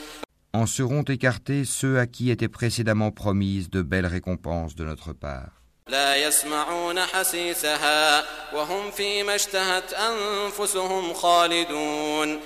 En 0.53 0.67
seront 0.67 1.05
écartés 1.05 1.65
ceux 1.65 1.99
à 2.01 2.07
qui 2.07 2.31
étaient 2.31 2.49
précédemment 2.49 3.13
promises 3.13 3.71
de 3.71 3.83
belles 3.83 4.07
récompenses 4.07 4.75
de 4.75 4.85
notre 4.85 5.13
part. 5.13 5.53
لا 5.89 6.17
يسمعون 6.17 7.01
حسيسها 7.01 8.25
وهم 8.55 8.91
فيما 8.91 9.35
اشتهت 9.35 9.93
أنفسهم 9.93 11.15
خالدون 11.15 12.39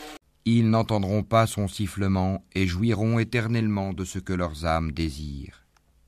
Ils 0.47 0.69
n'entendront 0.69 1.23
pas 1.23 1.47
son 1.47 1.69
sifflement 1.69 2.45
et 2.55 2.67
jouiront 2.67 3.19
éternellement 3.19 3.95
de 3.95 4.05
ce 4.05 4.19
que 4.19 4.35
leurs 4.35 4.67
âmes 4.67 4.93
désirent. 4.93 5.65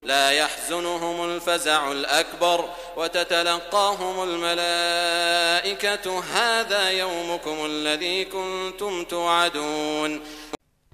لا 0.06 0.30
يحزنهم 0.30 1.24
الفزع 1.24 1.92
الأكبر 1.92 2.64
وتتلقاهم 2.96 4.22
الملائكة 4.28 6.20
هذا 6.20 6.90
يومكم 6.90 7.66
الذي 7.66 8.24
كنتم 8.24 9.04
توعدون 9.04 10.20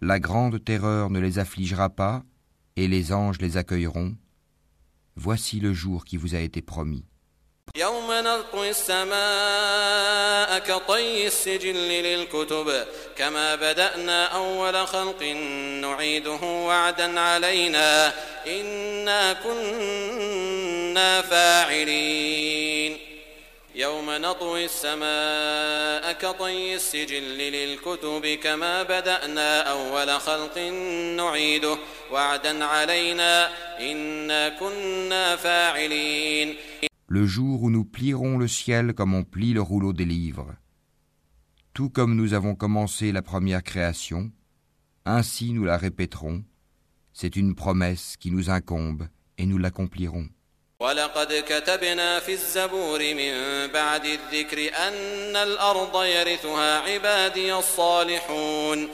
La 0.04 0.18
grande 0.18 0.64
terreur 0.64 1.10
ne 1.10 1.20
les 1.20 1.38
affligera 1.38 1.88
pas, 1.88 2.22
et 2.76 2.88
les 2.88 3.12
anges 3.12 3.38
les 3.40 3.56
accueilleront. 3.56 4.16
Voici 5.14 5.60
le 5.60 5.72
jour 5.72 6.04
qui 6.04 6.16
vous 6.16 6.34
a 6.34 6.40
été 6.40 6.60
promis. 6.60 7.04
يوم 7.76 8.06
نطوي 8.10 8.70
السماء 8.70 10.58
كطي 10.58 11.26
السجل 11.26 11.74
للكتب 11.88 12.84
كما 13.16 13.54
بدأنا 13.54 14.26
أول 14.26 14.86
خلق 14.86 15.22
نعيده 15.80 16.42
وعدا 16.42 17.20
علينا 17.20 18.12
إنا 18.46 19.32
كنا 19.32 20.75
فاعلين 21.22 22.96
يوم 23.74 24.06
نطوي 24.10 24.64
السماء 24.64 26.12
كطي 26.12 26.74
السجل 26.74 27.38
للكتب 27.38 28.38
كما 28.42 28.82
بدأنا 28.82 29.60
أول 29.60 30.20
خلق 30.20 30.58
نعيده 31.16 31.78
وعدا 32.12 32.64
علينا 32.64 33.50
إنا 33.80 34.48
كنا 34.48 35.36
فاعلين 35.36 36.56
Le 37.08 37.26
jour 37.26 37.62
où 37.62 37.70
nous 37.70 37.84
plierons 37.84 38.38
le 38.38 38.48
ciel 38.48 38.94
comme 38.94 39.12
on 39.12 39.22
plie 39.22 39.52
le 39.52 39.60
rouleau 39.60 39.92
des 39.92 40.06
livres. 40.06 40.54
Tout 41.74 41.90
comme 41.90 42.14
nous 42.14 42.32
avons 42.32 42.54
commencé 42.54 43.12
la 43.12 43.20
première 43.20 43.62
création, 43.62 44.30
ainsi 45.04 45.52
nous 45.52 45.64
la 45.64 45.76
répéterons. 45.76 46.42
C'est 47.12 47.36
une 47.36 47.54
promesse 47.54 48.16
qui 48.18 48.30
nous 48.30 48.48
incombe 48.48 49.08
et 49.36 49.44
nous 49.44 49.58
l'accomplirons. 49.58 50.28
ولقد 50.80 51.44
كتبنا 51.48 52.20
في 52.20 52.32
الزبور 52.32 53.00
من 53.14 53.32
بعد 53.72 54.04
الذكر 54.04 54.58
أن 54.88 55.36
الأرض 55.36 56.04
يرثها 56.04 56.78
عبادي 56.80 57.54
الصالحون 57.54 58.88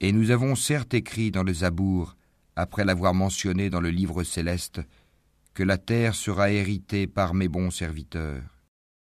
Et 0.00 0.12
nous 0.12 0.30
avons 0.30 0.54
certes 0.54 0.94
écrit 0.94 1.30
dans 1.30 1.42
le 1.42 1.52
Zabour, 1.52 2.14
après 2.56 2.84
l'avoir 2.84 3.14
mentionné 3.14 3.68
dans 3.70 3.80
le 3.80 3.90
livre 3.90 4.22
céleste, 4.22 4.80
que 5.54 5.64
la 5.64 5.76
terre 5.76 6.14
sera 6.14 6.50
héritée 6.50 7.06
par 7.06 7.34
mes 7.34 7.48
bons 7.48 7.70
serviteurs. 7.70 8.42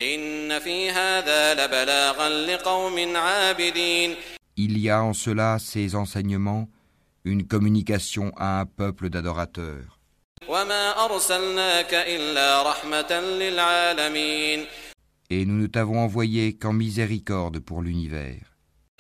إن 0.02 0.60
في 0.60 0.90
هذا 0.90 1.54
لبلاغا 1.54 2.30
لقوم 2.30 3.16
عابدين 3.18 4.16
Il 4.58 4.78
y 4.80 4.90
a 4.90 5.04
en 5.04 5.14
cela 5.14 5.58
ces 5.60 5.96
enseignements, 5.96 6.68
une 7.26 7.48
communication 7.48 8.32
à 8.38 8.60
un 8.62 8.66
peuple 8.66 9.10
d'adorateurs. 9.10 10.00
وما 10.48 11.06
أرسلناك 11.06 11.94
إلا 11.94 12.64
رحمة 12.64 13.12
للعالمين 13.22 14.66
Et 15.30 15.46
nous 15.46 15.58
ne 15.58 15.68
t'avons 15.68 16.00
envoyé 16.00 16.54
qu'en 16.58 16.72
miséricorde 16.74 17.60
pour 17.60 17.82
l'univers. 17.82 18.44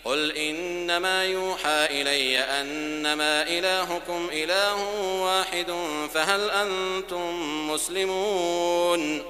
قل 0.06 0.32
إنما 0.32 1.24
يوحى 1.26 2.02
إلي 2.02 2.39
أنما 2.39 3.43
إلهكم 3.58 4.28
إله 4.34 4.76
واحد 5.22 5.72
فهل 6.13 6.50
أنتم 6.50 7.70
مسلمون 7.72 9.22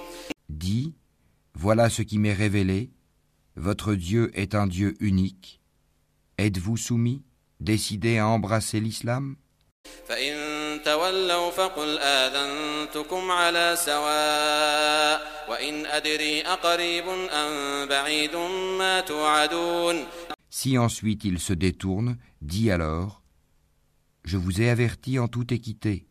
Dis, 0.49 0.93
voilà 1.53 1.89
ce 1.89 2.01
qui 2.01 2.17
m'est 2.17 2.33
révélé, 2.33 2.89
votre 3.55 3.93
Dieu 3.93 4.31
est 4.33 4.55
un 4.55 4.65
Dieu 4.67 4.95
unique. 4.99 5.61
Êtes-vous 6.37 6.77
soumis, 6.77 7.23
décidés 7.59 8.17
à 8.17 8.27
embrasser 8.27 8.79
l'islam 8.79 9.35
فإن 10.07 10.33
تولوا 10.83 11.51
فقل 11.51 11.99
آذنتكم 11.99 13.31
على 13.31 13.75
سواء 13.77 15.47
وإن 15.49 15.85
أدري 15.85 16.41
أقريب 16.41 17.07
أم 17.31 17.85
بعيد 17.87 18.35
ما 18.79 18.99
توعدون 19.01 20.05
Si 20.49 20.77
ensuite 20.77 21.23
ils 21.25 21.39
se 21.39 21.53
détournent, 21.53 22.17
dis 22.41 22.71
alors, 22.71 23.21
Je 24.27 24.35
vous 24.35 24.61
ai 24.61 24.69
averti 24.69 25.19
en 25.19 25.29
toute 25.29 25.53
équité. 25.53 26.05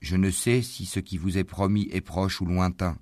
Je 0.00 0.14
ne 0.14 0.30
sais 0.30 0.62
si 0.62 0.86
ce 0.86 1.00
qui 1.00 1.18
vous 1.18 1.38
est 1.38 1.44
promis 1.44 1.88
est 1.92 2.00
proche 2.00 2.40
ou 2.40 2.46
lointain. 2.46 2.96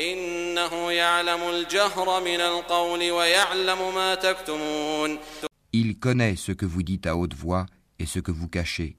إنه 0.00 0.92
يعلم 0.92 1.40
الجهر 1.50 2.20
من 2.20 2.40
القول 2.40 3.10
ويعلم 3.10 3.94
ما 3.94 4.14
تكتمون 4.14 5.18
Il 5.72 5.98
connaît 5.98 6.36
ce 6.36 6.52
que 6.52 6.66
vous 6.66 6.82
dites 6.82 7.06
à 7.06 7.16
haute 7.16 7.34
voix 7.34 7.66
et 7.98 8.06
ce 8.06 8.18
que 8.20 8.30
vous 8.30 8.48
cachez. 8.48 8.96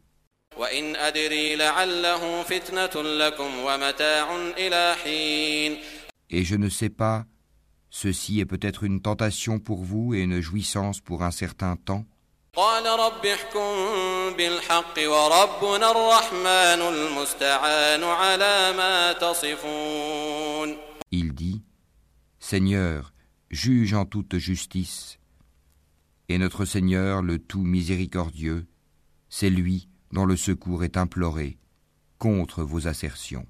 وإن 0.59 0.95
أدري 0.95 1.55
لعله 1.55 2.43
فتنة 2.43 3.03
لكم 3.03 3.59
ومتاع 3.59 4.35
إلى 4.57 4.95
حين 5.03 5.77
Et 6.31 6.43
je 6.43 6.55
ne 6.55 6.69
sais 6.69 6.89
pas, 6.89 7.25
ceci 7.89 8.39
est 8.39 8.45
peut-être 8.45 8.83
une 8.83 9.01
tentation 9.01 9.57
pour 9.59 9.83
vous 9.83 10.13
et 10.13 10.19
une 10.19 10.41
jouissance 10.41 10.99
pour 10.99 11.23
un 11.23 11.31
certain 11.31 11.75
temps. 11.75 12.05
قال 12.53 12.85
رب 12.99 13.25
احكم 13.25 14.37
بالحق 14.37 14.95
وربنا 14.97 15.91
الرحمن 15.91 16.81
المستعان 16.93 18.03
على 18.03 18.73
ما 18.77 19.13
تصفون 19.13 20.77
Il 21.11 21.33
dit, 21.33 21.63
Seigneur, 22.39 23.13
juge 23.49 23.93
en 23.93 24.05
toute 24.05 24.37
justice. 24.37 25.19
Et 26.27 26.37
notre 26.37 26.65
Seigneur, 26.65 27.23
le 27.23 27.39
tout 27.39 27.63
miséricordieux, 27.63 28.67
c'est 29.29 29.49
lui 29.49 29.89
dont 30.14 30.24
le 30.24 30.36
secours 30.36 30.84
est 30.84 30.96
imploré 30.96 31.58
contre 32.18 32.62
vos 32.62 32.86
assertions. 32.86 33.46